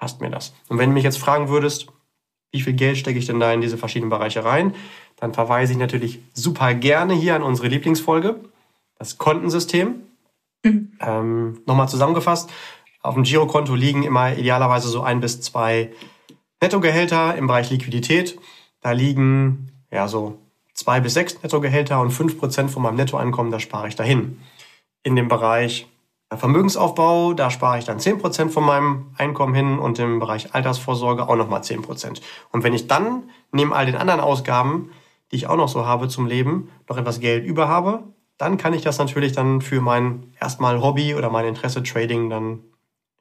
passt 0.02 0.20
mir 0.20 0.30
das. 0.30 0.52
Und 0.68 0.78
wenn 0.78 0.90
du 0.90 0.94
mich 0.94 1.04
jetzt 1.04 1.18
fragen 1.18 1.48
würdest, 1.48 1.86
wie 2.50 2.60
viel 2.60 2.72
Geld 2.72 2.98
stecke 2.98 3.20
ich 3.20 3.26
denn 3.26 3.38
da 3.38 3.52
in 3.52 3.60
diese 3.60 3.78
verschiedenen 3.78 4.10
Bereiche 4.10 4.44
rein, 4.44 4.74
dann 5.14 5.32
verweise 5.32 5.74
ich 5.74 5.78
natürlich 5.78 6.18
super 6.34 6.74
gerne 6.74 7.14
hier 7.14 7.36
an 7.36 7.44
unsere 7.44 7.68
Lieblingsfolge, 7.68 8.40
das 8.98 9.16
Kontensystem. 9.16 10.02
Mhm. 10.64 10.98
Ähm, 10.98 11.60
Nochmal 11.66 11.88
zusammengefasst, 11.88 12.50
auf 13.00 13.14
dem 13.14 13.22
Girokonto 13.22 13.76
liegen 13.76 14.02
immer 14.02 14.36
idealerweise 14.36 14.88
so 14.88 15.02
ein 15.02 15.20
bis 15.20 15.40
zwei 15.40 15.92
Nettogehälter 16.60 17.36
im 17.36 17.46
Bereich 17.46 17.70
Liquidität. 17.70 18.40
Da 18.80 18.90
liegen 18.90 19.70
ja 19.92 20.08
so 20.08 20.36
zwei 20.74 20.98
bis 20.98 21.14
sechs 21.14 21.40
Nettogehälter 21.44 22.00
und 22.00 22.10
fünf 22.10 22.40
Prozent 22.40 22.72
von 22.72 22.82
meinem 22.82 22.96
Nettoeinkommen, 22.96 23.52
da 23.52 23.60
spare 23.60 23.86
ich 23.86 23.94
dahin. 23.94 24.40
In 25.04 25.14
dem 25.14 25.28
Bereich 25.28 25.86
Vermögensaufbau, 26.36 27.34
da 27.34 27.50
spare 27.50 27.78
ich 27.78 27.84
dann 27.84 28.00
zehn 28.00 28.18
Prozent 28.18 28.52
von 28.52 28.64
meinem 28.64 29.06
Einkommen 29.18 29.54
hin 29.54 29.78
und 29.78 29.98
im 29.98 30.18
Bereich 30.18 30.54
Altersvorsorge 30.54 31.28
auch 31.28 31.36
nochmal 31.36 31.64
zehn 31.64 31.82
Prozent. 31.82 32.20
Und 32.50 32.62
wenn 32.64 32.74
ich 32.74 32.86
dann 32.86 33.24
neben 33.50 33.72
all 33.72 33.86
den 33.86 33.96
anderen 33.96 34.20
Ausgaben, 34.20 34.90
die 35.30 35.36
ich 35.36 35.46
auch 35.46 35.56
noch 35.56 35.68
so 35.68 35.86
habe 35.86 36.08
zum 36.08 36.26
Leben, 36.26 36.70
noch 36.88 36.96
etwas 36.96 37.20
Geld 37.20 37.44
über 37.44 37.68
habe, 37.68 38.04
dann 38.38 38.56
kann 38.56 38.74
ich 38.74 38.82
das 38.82 38.98
natürlich 38.98 39.32
dann 39.32 39.60
für 39.60 39.80
mein 39.80 40.32
erstmal 40.40 40.80
Hobby 40.82 41.14
oder 41.14 41.30
mein 41.30 41.46
Interesse 41.46 41.82
Trading 41.82 42.28
dann 42.28 42.60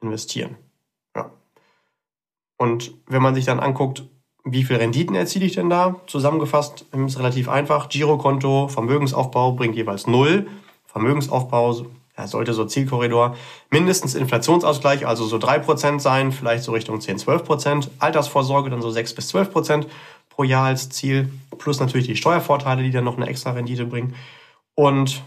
investieren. 0.00 0.56
Ja. 1.14 1.30
Und 2.56 2.92
wenn 3.06 3.22
man 3.22 3.34
sich 3.34 3.44
dann 3.44 3.60
anguckt, 3.60 4.04
wie 4.44 4.64
viel 4.64 4.76
Renditen 4.76 5.14
erziele 5.14 5.46
ich 5.46 5.54
denn 5.54 5.70
da? 5.70 6.00
Zusammengefasst 6.06 6.86
ist 6.92 7.18
relativ 7.18 7.48
einfach. 7.48 7.88
Girokonto, 7.88 8.68
Vermögensaufbau 8.68 9.52
bringt 9.52 9.76
jeweils 9.76 10.06
null. 10.06 10.48
Vermögensaufbau 10.86 11.86
ja, 12.16 12.26
sollte 12.26 12.52
so 12.52 12.64
Zielkorridor 12.64 13.36
mindestens 13.70 14.14
Inflationsausgleich, 14.14 15.06
also 15.06 15.24
so 15.24 15.38
drei 15.38 15.58
Prozent 15.58 16.02
sein, 16.02 16.30
vielleicht 16.32 16.64
so 16.64 16.72
Richtung 16.72 17.00
10, 17.00 17.18
12 17.18 17.44
Prozent. 17.44 17.90
Altersvorsorge 17.98 18.70
dann 18.70 18.82
so 18.82 18.90
sechs 18.90 19.14
bis 19.14 19.28
zwölf 19.28 19.50
Prozent 19.50 19.86
pro 20.28 20.44
Jahr 20.44 20.66
als 20.66 20.90
Ziel. 20.90 21.32
Plus 21.58 21.80
natürlich 21.80 22.06
die 22.06 22.16
Steuervorteile, 22.16 22.82
die 22.82 22.90
dann 22.90 23.04
noch 23.04 23.16
eine 23.16 23.26
extra 23.26 23.52
Rendite 23.52 23.86
bringen. 23.86 24.14
Und 24.74 25.22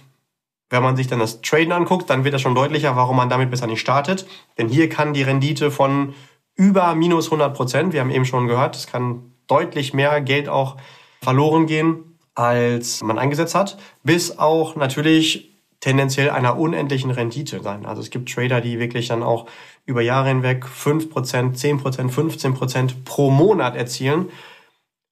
wenn 0.70 0.84
man 0.84 0.96
sich 0.96 1.08
dann 1.08 1.20
das 1.20 1.42
Traden 1.42 1.72
anguckt, 1.72 2.10
dann 2.10 2.24
wird 2.24 2.34
das 2.34 2.42
schon 2.42 2.56
deutlicher, 2.56 2.96
warum 2.96 3.18
man 3.18 3.30
damit 3.30 3.50
besser 3.50 3.68
nicht 3.68 3.82
startet. 3.82 4.28
Denn 4.58 4.68
hier 4.68 4.90
kann 4.90 5.14
die 5.14 5.24
Rendite 5.24 5.72
von 5.72 6.14
über 6.56 6.94
minus 6.96 7.28
100 7.28 7.56
Prozent. 7.56 7.94
Wir 7.94 8.02
haben 8.02 8.12
eben 8.12 8.26
schon 8.26 8.48
gehört, 8.48 8.76
es 8.76 8.88
kann 8.88 9.32
deutlich 9.48 9.94
mehr 9.94 10.22
Geld 10.22 10.50
auch 10.50 10.78
verloren 11.22 11.66
gehen, 11.66 12.18
als 12.36 13.02
man 13.04 13.18
eingesetzt 13.18 13.56
hat, 13.56 13.78
bis 14.04 14.38
auch 14.38 14.76
natürlich 14.76 15.55
tendenziell 15.86 16.32
einer 16.32 16.58
unendlichen 16.58 17.12
Rendite 17.12 17.62
sein. 17.62 17.86
Also 17.86 18.02
es 18.02 18.10
gibt 18.10 18.34
Trader, 18.34 18.60
die 18.60 18.80
wirklich 18.80 19.10
dann 19.10 19.22
auch 19.22 19.46
über 19.86 20.02
Jahre 20.02 20.30
hinweg 20.30 20.66
5%, 20.66 21.12
10%, 21.56 22.10
15% 22.10 23.04
pro 23.06 23.30
Monat 23.30 23.76
erzielen. 23.76 24.30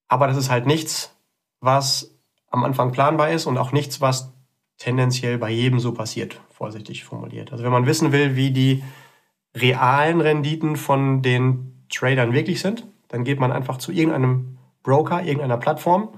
Aber 0.07 0.25
das 0.25 0.35
ist 0.35 0.49
halt 0.49 0.65
nichts, 0.65 1.15
was 1.59 2.15
am 2.49 2.63
Anfang 2.63 2.91
planbar 2.91 3.29
ist 3.29 3.45
und 3.45 3.59
auch 3.59 3.71
nichts, 3.71 4.01
was 4.01 4.33
tendenziell 4.79 5.37
bei 5.37 5.51
jedem 5.51 5.79
so 5.79 5.91
passiert, 5.91 6.41
vorsichtig 6.49 7.03
formuliert. 7.03 7.51
Also 7.51 7.63
wenn 7.63 7.71
man 7.71 7.85
wissen 7.85 8.11
will, 8.11 8.35
wie 8.35 8.49
die 8.49 8.83
realen 9.55 10.21
Renditen 10.21 10.75
von 10.75 11.21
den 11.21 11.85
Tradern 11.93 12.33
wirklich 12.33 12.61
sind, 12.61 12.87
dann 13.09 13.23
geht 13.23 13.39
man 13.39 13.51
einfach 13.51 13.77
zu 13.77 13.91
irgendeinem 13.91 14.57
Broker, 14.81 15.21
irgendeiner 15.21 15.57
Plattform 15.57 16.09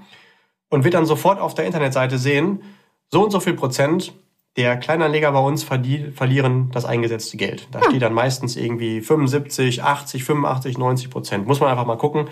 und 0.70 0.84
wird 0.84 0.94
dann 0.94 1.04
sofort 1.04 1.40
auf 1.40 1.52
der 1.52 1.66
Internetseite 1.66 2.16
sehen, 2.16 2.62
so 3.10 3.22
und 3.22 3.30
so 3.30 3.38
viel 3.40 3.52
Prozent 3.52 4.14
der 4.56 4.76
Kleinanleger 4.78 5.32
bei 5.32 5.40
uns 5.40 5.64
verlieren 5.64 6.70
das 6.72 6.84
eingesetzte 6.84 7.36
Geld. 7.36 7.68
Da 7.72 7.80
hm. 7.80 7.90
steht 7.90 8.02
dann 8.02 8.14
meistens 8.14 8.56
irgendwie 8.56 9.00
75, 9.00 9.82
80, 9.82 10.24
85, 10.24 10.78
90 10.78 11.10
Prozent. 11.10 11.46
Muss 11.46 11.60
man 11.60 11.70
einfach 11.70 11.86
mal 11.86 11.98
gucken. 11.98 12.28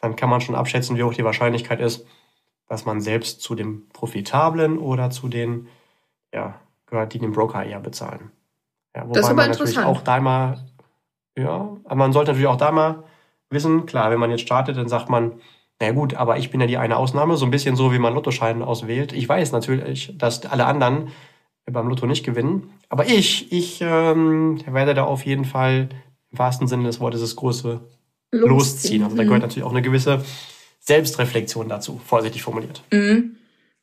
Dann 0.00 0.16
kann 0.16 0.30
man 0.30 0.40
schon 0.40 0.54
abschätzen, 0.54 0.96
wie 0.96 1.02
hoch 1.02 1.14
die 1.14 1.24
Wahrscheinlichkeit 1.24 1.80
ist, 1.80 2.06
dass 2.68 2.84
man 2.84 3.00
selbst 3.00 3.40
zu 3.40 3.54
dem 3.54 3.88
Profitablen 3.92 4.78
oder 4.78 5.10
zu 5.10 5.28
den, 5.28 5.68
ja, 6.32 6.54
gehört, 6.86 7.12
die 7.12 7.18
den 7.18 7.32
Broker 7.32 7.64
eher 7.64 7.80
bezahlen. 7.80 8.30
Ja, 8.94 9.02
wobei 9.02 9.14
das 9.14 9.26
ist 9.26 9.30
aber 9.30 9.42
man 9.42 9.50
natürlich 9.50 9.78
auch 9.78 10.00
da 10.02 10.20
mal, 10.20 10.58
ja, 11.36 11.76
aber 11.84 11.94
man 11.94 12.12
sollte 12.12 12.30
natürlich 12.30 12.48
auch 12.48 12.56
da 12.56 12.72
mal 12.72 13.04
wissen, 13.50 13.86
klar, 13.86 14.10
wenn 14.10 14.18
man 14.18 14.30
jetzt 14.30 14.40
startet, 14.40 14.76
dann 14.76 14.88
sagt 14.88 15.08
man, 15.08 15.40
na 15.80 15.92
gut, 15.92 16.14
aber 16.14 16.38
ich 16.38 16.50
bin 16.50 16.60
ja 16.60 16.66
die 16.66 16.78
eine 16.78 16.96
Ausnahme, 16.96 17.36
so 17.36 17.44
ein 17.44 17.50
bisschen 17.50 17.76
so, 17.76 17.92
wie 17.92 17.98
man 17.98 18.14
Lottoschein 18.14 18.62
auswählt. 18.62 19.12
Ich 19.12 19.28
weiß 19.28 19.52
natürlich, 19.52 20.16
dass 20.16 20.46
alle 20.46 20.64
anderen 20.64 21.08
beim 21.70 21.88
Lotto 21.88 22.06
nicht 22.06 22.24
gewinnen. 22.24 22.70
Aber 22.88 23.06
ich, 23.06 23.52
ich 23.52 23.80
ähm, 23.80 24.60
werde 24.66 24.94
da 24.94 25.04
auf 25.04 25.24
jeden 25.24 25.44
Fall 25.44 25.88
im 26.30 26.38
wahrsten 26.38 26.68
Sinne 26.68 26.84
des 26.84 27.00
Wortes 27.00 27.20
das 27.20 27.36
große 27.36 27.80
losziehen. 28.30 28.48
losziehen. 28.48 29.02
Also 29.02 29.16
da 29.16 29.24
gehört 29.24 29.40
mhm. 29.40 29.46
natürlich 29.46 29.64
auch 29.64 29.72
eine 29.72 29.82
gewisse 29.82 30.24
Selbstreflexion 30.80 31.68
dazu, 31.68 32.00
vorsichtig 32.04 32.42
formuliert. 32.42 32.82
Mhm. 32.92 33.36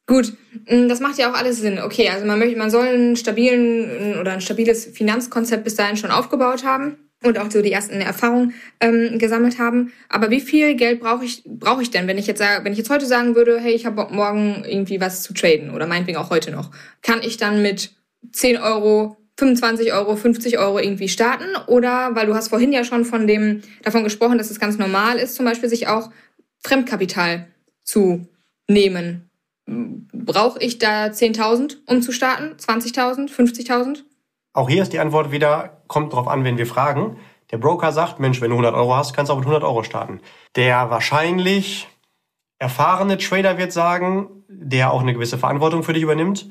Gut, 0.05 0.33
mm, 0.69 0.87
das 0.87 0.99
macht 0.99 1.17
ja 1.17 1.31
auch 1.31 1.35
alles 1.35 1.59
Sinn. 1.59 1.79
Okay, 1.79 2.09
also 2.09 2.25
man 2.25 2.39
möchte, 2.39 2.57
man 2.57 2.69
soll 2.69 2.87
einen 2.87 3.15
stabilen 3.15 4.19
oder 4.19 4.33
ein 4.33 4.41
stabiles 4.41 4.85
Finanzkonzept 4.85 5.63
bis 5.63 5.75
dahin 5.75 5.97
schon 5.97 6.11
aufgebaut 6.11 6.65
haben 6.65 6.97
und 7.23 7.37
auch 7.37 7.49
so 7.49 7.61
die 7.61 7.71
ersten 7.71 8.01
Erfahrungen 8.01 8.53
ähm, 8.79 9.17
gesammelt 9.19 9.59
haben. 9.59 9.91
Aber 10.09 10.29
wie 10.29 10.41
viel 10.41 10.75
Geld 10.75 10.99
brauche 10.99 11.25
ich 11.25 11.43
brauche 11.45 11.81
ich 11.81 11.91
denn, 11.91 12.07
wenn 12.07 12.17
ich 12.17 12.27
jetzt 12.27 12.39
sage, 12.39 12.63
wenn 12.63 12.73
ich 12.73 12.77
jetzt 12.77 12.89
heute 12.89 13.05
sagen 13.05 13.35
würde, 13.35 13.59
hey, 13.59 13.73
ich 13.73 13.85
habe 13.85 14.07
morgen 14.11 14.63
irgendwie 14.67 15.01
was 15.01 15.23
zu 15.23 15.33
traden 15.33 15.71
oder 15.71 15.87
meinetwegen 15.87 16.17
auch 16.17 16.29
heute 16.29 16.51
noch, 16.51 16.71
kann 17.01 17.21
ich 17.23 17.37
dann 17.37 17.61
mit 17.61 17.91
10 18.31 18.57
Euro 18.57 19.17
25 19.37 19.93
Euro, 19.93 20.15
50 20.15 20.59
Euro 20.59 20.79
irgendwie 20.79 21.09
starten? 21.09 21.55
Oder, 21.67 22.11
weil 22.13 22.27
du 22.27 22.35
hast 22.35 22.49
vorhin 22.49 22.71
ja 22.71 22.83
schon 22.83 23.05
von 23.05 23.27
dem, 23.27 23.61
davon 23.81 24.03
gesprochen, 24.03 24.37
dass 24.37 24.51
es 24.51 24.59
ganz 24.59 24.77
normal 24.77 25.17
ist, 25.17 25.35
zum 25.35 25.45
Beispiel 25.45 25.69
sich 25.69 25.87
auch 25.87 26.11
Fremdkapital 26.59 27.47
zu 27.83 28.27
nehmen. 28.69 29.29
Brauche 29.65 30.59
ich 30.59 30.77
da 30.77 31.07
10.000, 31.07 31.77
um 31.87 32.01
zu 32.01 32.11
starten? 32.11 32.55
20.000? 32.57 33.29
50.000? 33.31 34.03
Auch 34.53 34.69
hier 34.69 34.83
ist 34.83 34.93
die 34.93 34.99
Antwort 34.99 35.31
wieder, 35.31 35.81
kommt 35.87 36.13
drauf 36.13 36.27
an, 36.27 36.43
wenn 36.43 36.57
wir 36.57 36.67
fragen. 36.67 37.17
Der 37.51 37.57
Broker 37.57 37.91
sagt, 37.91 38.19
Mensch, 38.19 38.39
wenn 38.41 38.49
du 38.49 38.55
100 38.55 38.73
Euro 38.75 38.95
hast, 38.95 39.13
kannst 39.13 39.29
du 39.29 39.33
auch 39.33 39.37
mit 39.37 39.45
100 39.45 39.63
Euro 39.63 39.83
starten. 39.83 40.21
Der 40.55 40.89
wahrscheinlich 40.89 41.87
erfahrene 42.59 43.17
Trader 43.17 43.57
wird 43.57 43.71
sagen, 43.71 44.43
der 44.47 44.91
auch 44.91 45.01
eine 45.01 45.13
gewisse 45.13 45.37
Verantwortung 45.37 45.83
für 45.83 45.93
dich 45.93 46.03
übernimmt. 46.03 46.49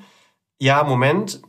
Ja, 0.58 0.84
Moment. 0.84 1.40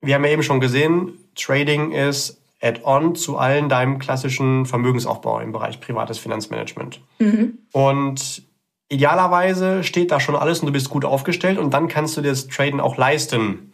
Wir 0.00 0.14
haben 0.14 0.24
ja 0.24 0.30
eben 0.30 0.42
schon 0.42 0.60
gesehen, 0.60 1.18
Trading 1.34 1.92
ist 1.92 2.42
Add-on 2.62 3.14
zu 3.14 3.38
allen 3.38 3.68
deinem 3.68 3.98
klassischen 3.98 4.66
Vermögensaufbau 4.66 5.40
im 5.40 5.52
Bereich 5.52 5.80
privates 5.80 6.18
Finanzmanagement. 6.18 7.00
Mhm. 7.18 7.58
Und 7.72 8.42
idealerweise 8.88 9.84
steht 9.84 10.10
da 10.10 10.20
schon 10.20 10.36
alles 10.36 10.60
und 10.60 10.66
du 10.66 10.72
bist 10.72 10.90
gut 10.90 11.04
aufgestellt 11.04 11.58
und 11.58 11.72
dann 11.72 11.88
kannst 11.88 12.16
du 12.16 12.20
dir 12.20 12.30
das 12.30 12.48
Traden 12.48 12.80
auch 12.80 12.96
leisten. 12.96 13.72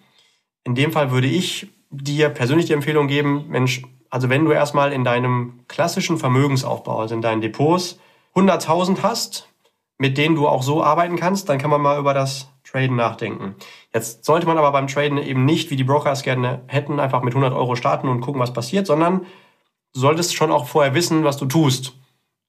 In 0.64 0.74
dem 0.74 0.92
Fall 0.92 1.10
würde 1.10 1.26
ich 1.26 1.68
dir 2.02 2.28
persönlich 2.28 2.66
die 2.66 2.72
Empfehlung 2.72 3.08
geben, 3.08 3.46
Mensch, 3.48 3.82
also 4.10 4.28
wenn 4.28 4.44
du 4.44 4.52
erstmal 4.52 4.92
in 4.92 5.04
deinem 5.04 5.60
klassischen 5.68 6.18
Vermögensaufbau, 6.18 7.00
also 7.00 7.14
in 7.14 7.22
deinen 7.22 7.40
Depots, 7.40 7.98
100.000 8.34 9.02
hast, 9.02 9.48
mit 9.98 10.18
denen 10.18 10.34
du 10.34 10.46
auch 10.46 10.62
so 10.62 10.82
arbeiten 10.82 11.16
kannst, 11.16 11.48
dann 11.48 11.58
kann 11.58 11.70
man 11.70 11.80
mal 11.80 11.98
über 11.98 12.14
das 12.14 12.48
Traden 12.64 12.96
nachdenken. 12.96 13.54
Jetzt 13.94 14.24
sollte 14.24 14.46
man 14.46 14.58
aber 14.58 14.72
beim 14.72 14.88
Traden 14.88 15.18
eben 15.18 15.44
nicht, 15.44 15.70
wie 15.70 15.76
die 15.76 15.84
Broker 15.84 16.12
es 16.12 16.22
gerne 16.22 16.62
hätten, 16.66 17.00
einfach 17.00 17.22
mit 17.22 17.34
100 17.34 17.54
Euro 17.54 17.76
starten 17.76 18.08
und 18.08 18.20
gucken, 18.20 18.40
was 18.40 18.52
passiert, 18.52 18.86
sondern 18.86 19.20
du 19.94 20.00
solltest 20.00 20.34
schon 20.34 20.50
auch 20.50 20.66
vorher 20.66 20.94
wissen, 20.94 21.24
was 21.24 21.38
du 21.38 21.46
tust. 21.46 21.94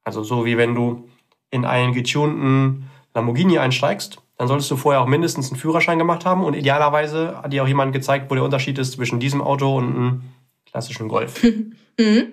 Also 0.03 0.23
so 0.23 0.45
wie 0.45 0.57
wenn 0.57 0.75
du 0.75 1.07
in 1.51 1.65
einen 1.65 1.93
getunten 1.93 2.89
Lamborghini 3.13 3.57
einsteigst, 3.59 4.21
dann 4.37 4.47
solltest 4.47 4.69
du 4.69 4.77
vorher 4.77 5.01
auch 5.01 5.07
mindestens 5.07 5.49
einen 5.49 5.59
Führerschein 5.59 5.97
gemacht 5.97 6.25
haben 6.25 6.43
und 6.43 6.53
idealerweise 6.53 7.41
hat 7.41 7.51
dir 7.53 7.63
auch 7.63 7.67
jemand 7.67 7.91
gezeigt, 7.91 8.29
wo 8.29 8.35
der 8.35 8.43
Unterschied 8.43 8.77
ist 8.77 8.93
zwischen 8.93 9.19
diesem 9.19 9.41
Auto 9.41 9.75
und 9.75 9.95
einem 9.95 10.21
klassischen 10.65 11.07
Golf. 11.07 11.43
mhm. 11.99 12.27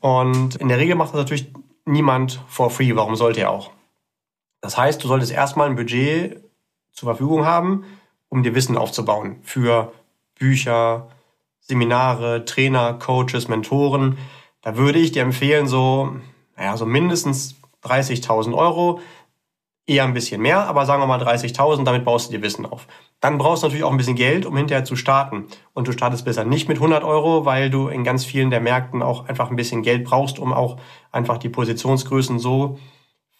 Und 0.00 0.56
in 0.56 0.68
der 0.68 0.78
Regel 0.78 0.94
macht 0.94 1.10
das 1.10 1.18
natürlich 1.18 1.52
niemand 1.84 2.40
for 2.46 2.70
free. 2.70 2.94
Warum 2.94 3.16
sollte 3.16 3.40
er 3.40 3.50
auch? 3.50 3.72
Das 4.60 4.76
heißt, 4.76 5.02
du 5.02 5.08
solltest 5.08 5.32
erstmal 5.32 5.68
ein 5.68 5.76
Budget 5.76 6.40
zur 6.92 7.08
Verfügung 7.08 7.44
haben, 7.44 7.84
um 8.28 8.42
dir 8.42 8.54
Wissen 8.54 8.76
aufzubauen 8.76 9.38
für 9.42 9.92
Bücher, 10.38 11.08
Seminare, 11.60 12.44
Trainer, 12.44 12.94
Coaches, 12.94 13.48
Mentoren. 13.48 14.18
Da 14.62 14.76
würde 14.76 14.98
ich 14.98 15.12
dir 15.12 15.22
empfehlen, 15.22 15.66
so, 15.66 16.16
naja, 16.56 16.76
so 16.76 16.86
mindestens 16.86 17.56
30.000 17.84 18.54
Euro 18.54 19.00
eher 19.88 20.04
ein 20.04 20.12
bisschen 20.12 20.42
mehr, 20.42 20.66
aber 20.68 20.84
sagen 20.84 21.02
wir 21.02 21.06
mal 21.06 21.20
30.000, 21.20 21.84
damit 21.84 22.04
baust 22.04 22.28
du 22.28 22.36
dir 22.36 22.42
Wissen 22.42 22.66
auf. 22.66 22.86
Dann 23.20 23.38
brauchst 23.38 23.62
du 23.62 23.66
natürlich 23.66 23.84
auch 23.84 23.90
ein 23.90 23.96
bisschen 23.96 24.16
Geld, 24.16 24.44
um 24.46 24.56
hinterher 24.56 24.84
zu 24.84 24.96
starten. 24.96 25.46
Und 25.72 25.88
du 25.88 25.92
startest 25.92 26.24
besser 26.24 26.44
nicht 26.44 26.68
mit 26.68 26.76
100 26.76 27.02
Euro, 27.02 27.44
weil 27.46 27.70
du 27.70 27.88
in 27.88 28.04
ganz 28.04 28.24
vielen 28.24 28.50
der 28.50 28.60
Märkten 28.60 29.02
auch 29.02 29.26
einfach 29.28 29.50
ein 29.50 29.56
bisschen 29.56 29.82
Geld 29.82 30.04
brauchst, 30.04 30.38
um 30.38 30.52
auch 30.52 30.76
einfach 31.10 31.38
die 31.38 31.48
Positionsgrößen 31.48 32.38
so 32.38 32.78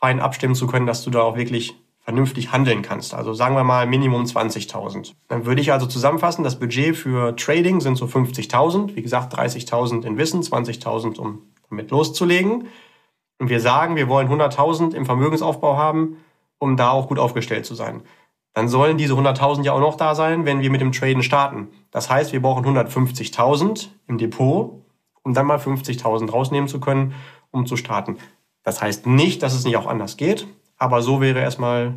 fein 0.00 0.20
abstimmen 0.20 0.54
zu 0.54 0.66
können, 0.66 0.86
dass 0.86 1.04
du 1.04 1.10
da 1.10 1.20
auch 1.20 1.36
wirklich 1.36 1.74
vernünftig 2.00 2.50
handeln 2.52 2.80
kannst. 2.80 3.12
Also 3.12 3.34
sagen 3.34 3.54
wir 3.54 3.64
mal 3.64 3.86
Minimum 3.86 4.24
20.000. 4.24 5.12
Dann 5.28 5.44
würde 5.44 5.60
ich 5.60 5.72
also 5.72 5.86
zusammenfassen, 5.86 6.42
das 6.42 6.58
Budget 6.58 6.96
für 6.96 7.36
Trading 7.36 7.82
sind 7.82 7.96
so 7.96 8.06
50.000. 8.06 8.96
Wie 8.96 9.02
gesagt, 9.02 9.38
30.000 9.38 10.06
in 10.06 10.16
Wissen, 10.16 10.40
20.000, 10.40 11.18
um 11.18 11.42
damit 11.68 11.90
loszulegen. 11.90 12.68
Und 13.38 13.50
wir 13.50 13.60
sagen, 13.60 13.96
wir 13.96 14.08
wollen 14.08 14.28
100.000 14.28 14.94
im 14.94 15.04
Vermögensaufbau 15.04 15.76
haben 15.76 16.16
um 16.58 16.76
da 16.76 16.90
auch 16.90 17.08
gut 17.08 17.18
aufgestellt 17.18 17.66
zu 17.66 17.74
sein. 17.74 18.02
Dann 18.54 18.68
sollen 18.68 18.98
diese 18.98 19.14
100.000 19.14 19.62
ja 19.62 19.72
auch 19.72 19.80
noch 19.80 19.96
da 19.96 20.14
sein, 20.14 20.44
wenn 20.44 20.60
wir 20.60 20.70
mit 20.70 20.80
dem 20.80 20.92
Traden 20.92 21.22
starten. 21.22 21.68
Das 21.90 22.10
heißt, 22.10 22.32
wir 22.32 22.42
brauchen 22.42 22.64
150.000 22.64 23.88
im 24.08 24.18
Depot, 24.18 24.82
um 25.22 25.34
dann 25.34 25.46
mal 25.46 25.58
50.000 25.58 26.30
rausnehmen 26.30 26.68
zu 26.68 26.80
können, 26.80 27.14
um 27.50 27.66
zu 27.66 27.76
starten. 27.76 28.18
Das 28.64 28.82
heißt 28.82 29.06
nicht, 29.06 29.42
dass 29.42 29.54
es 29.54 29.64
nicht 29.64 29.76
auch 29.76 29.86
anders 29.86 30.16
geht, 30.16 30.46
aber 30.76 31.02
so 31.02 31.20
wäre 31.20 31.40
erstmal 31.40 31.94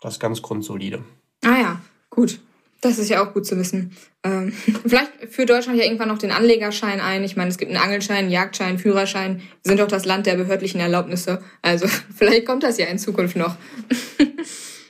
das 0.00 0.18
ganz 0.18 0.42
grundsolide. 0.42 1.04
Ah 1.44 1.58
ja, 1.60 1.80
gut. 2.10 2.40
Das 2.80 2.98
ist 2.98 3.08
ja 3.08 3.24
auch 3.24 3.32
gut 3.32 3.44
zu 3.44 3.56
wissen. 3.56 3.96
Ähm, 4.22 4.52
vielleicht 4.86 5.12
führt 5.30 5.50
Deutschland 5.50 5.78
ja 5.78 5.84
irgendwann 5.84 6.08
noch 6.08 6.18
den 6.18 6.30
Anlegerschein 6.30 7.00
ein. 7.00 7.24
Ich 7.24 7.36
meine, 7.36 7.50
es 7.50 7.58
gibt 7.58 7.70
einen 7.70 7.82
Angelschein, 7.82 8.30
Jagdschein, 8.30 8.78
Führerschein. 8.78 9.38
Wir 9.62 9.70
sind 9.70 9.80
doch 9.80 9.88
das 9.88 10.04
Land 10.04 10.26
der 10.26 10.36
behördlichen 10.36 10.80
Erlaubnisse. 10.80 11.42
Also 11.62 11.86
vielleicht 12.16 12.46
kommt 12.46 12.62
das 12.62 12.78
ja 12.78 12.86
in 12.86 12.98
Zukunft 12.98 13.36
noch. 13.36 13.56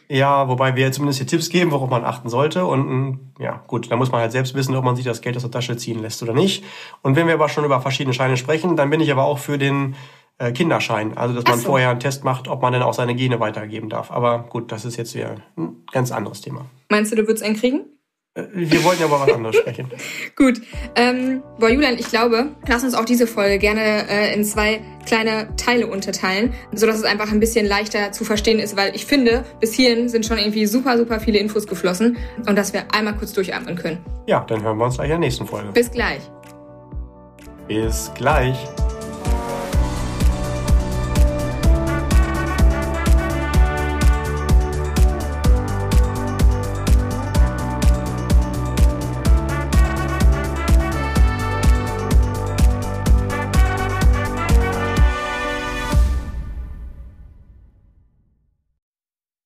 ja, 0.09 0.49
wobei 0.49 0.77
wir 0.77 0.93
zumindest 0.93 1.19
hier 1.19 1.27
Tipps 1.27 1.49
geben, 1.49 1.71
worauf 1.71 1.89
man 1.89 2.05
achten 2.05 2.29
sollte. 2.29 2.67
Und 2.67 2.89
mm, 2.89 3.21
ja, 3.41 3.63
gut, 3.67 3.91
da 3.91 3.97
muss 3.97 4.13
man 4.13 4.21
halt 4.21 4.33
selbst 4.33 4.55
wissen, 4.55 4.77
ob 4.77 4.85
man 4.85 4.97
sich 4.97 5.05
das 5.07 5.23
Geld 5.23 5.37
aus 5.37 5.43
der 5.43 5.51
Tasche 5.51 5.77
ziehen 5.79 6.03
lässt 6.03 6.23
oder 6.23 6.35
nicht. 6.35 6.65
Und 7.01 7.17
wenn 7.17 7.27
wir 7.27 7.35
aber 7.35 7.49
schon 7.49 7.65
über 7.65 7.81
verschiedene 7.81 8.13
Scheine 8.13 8.37
sprechen, 8.37 8.77
dann 8.77 8.91
bin 8.91 9.01
ich 9.01 9.11
aber 9.11 9.25
auch 9.25 9.39
für 9.39 9.57
den 9.57 9.97
äh, 10.37 10.53
Kinderschein. 10.53 11.17
Also, 11.17 11.35
dass 11.35 11.45
man 11.45 11.59
so. 11.59 11.67
vorher 11.67 11.89
einen 11.89 12.01
Test 12.01 12.23
macht, 12.23 12.49
ob 12.49 12.61
man 12.61 12.75
denn 12.75 12.83
auch 12.83 12.95
seine 12.95 13.15
Gene 13.15 13.41
weitergeben 13.41 13.89
darf. 13.89 14.11
Aber 14.11 14.41
gut, 14.41 14.73
das 14.73 14.85
ist 14.85 14.97
jetzt 14.97 15.15
wieder 15.15 15.37
ein 15.57 15.85
ganz 15.91 16.13
anderes 16.13 16.43
Thema. 16.43 16.67
Meinst 16.91 17.13
du, 17.13 17.17
du 17.17 17.27
würdest 17.27 17.45
einen 17.45 17.57
kriegen? 17.57 17.87
Äh, 18.35 18.45
wir 18.53 18.85
wollten 18.85 19.01
ja 19.01 19.07
aber 19.07 19.21
was 19.21 19.33
anderes 19.33 19.57
sprechen. 19.57 19.91
Gut. 20.37 20.61
Ähm, 20.95 21.43
boah, 21.59 21.71
Julian, 21.71 21.95
ich 21.99 22.09
glaube, 22.09 22.49
lass 22.67 22.85
uns 22.85 22.95
auch 22.95 23.05
diese 23.05 23.27
Folge 23.27 23.59
gerne 23.59 24.09
äh, 24.09 24.35
in 24.35 24.45
zwei 24.45 24.81
kleine 25.07 25.55
Teile 25.57 25.87
unterteilen, 25.87 26.53
sodass 26.73 26.97
es 26.97 27.05
einfach 27.05 27.33
ein 27.33 27.41
bisschen 27.41 27.67
leichter 27.67 28.13
zu 28.13 28.25
verstehen 28.25 28.59
ist, 28.59 28.77
weil 28.77 28.95
ich 28.95 29.07
finde, 29.07 29.45
bis 29.61 29.75
hierhin 29.75 30.09
sind 30.09 30.27
schon 30.27 30.39
irgendwie 30.39 30.67
super, 30.67 30.99
super 30.99 31.21
viele 31.21 31.39
Infos 31.39 31.67
geflossen 31.67 32.19
und 32.47 32.57
dass 32.57 32.73
wir 32.73 32.85
einmal 32.93 33.17
kurz 33.17 33.33
durchatmen 33.33 33.77
können. 33.77 33.99
Ja, 34.27 34.45
dann 34.45 34.63
hören 34.63 34.79
wir 34.79 34.85
uns 34.85 34.97
gleich 34.97 35.07
in 35.07 35.13
der 35.13 35.19
nächsten 35.21 35.47
Folge. 35.47 35.73
Bis 35.73 35.91
gleich. 35.91 36.21
Bis 37.67 38.11
gleich. 38.15 38.57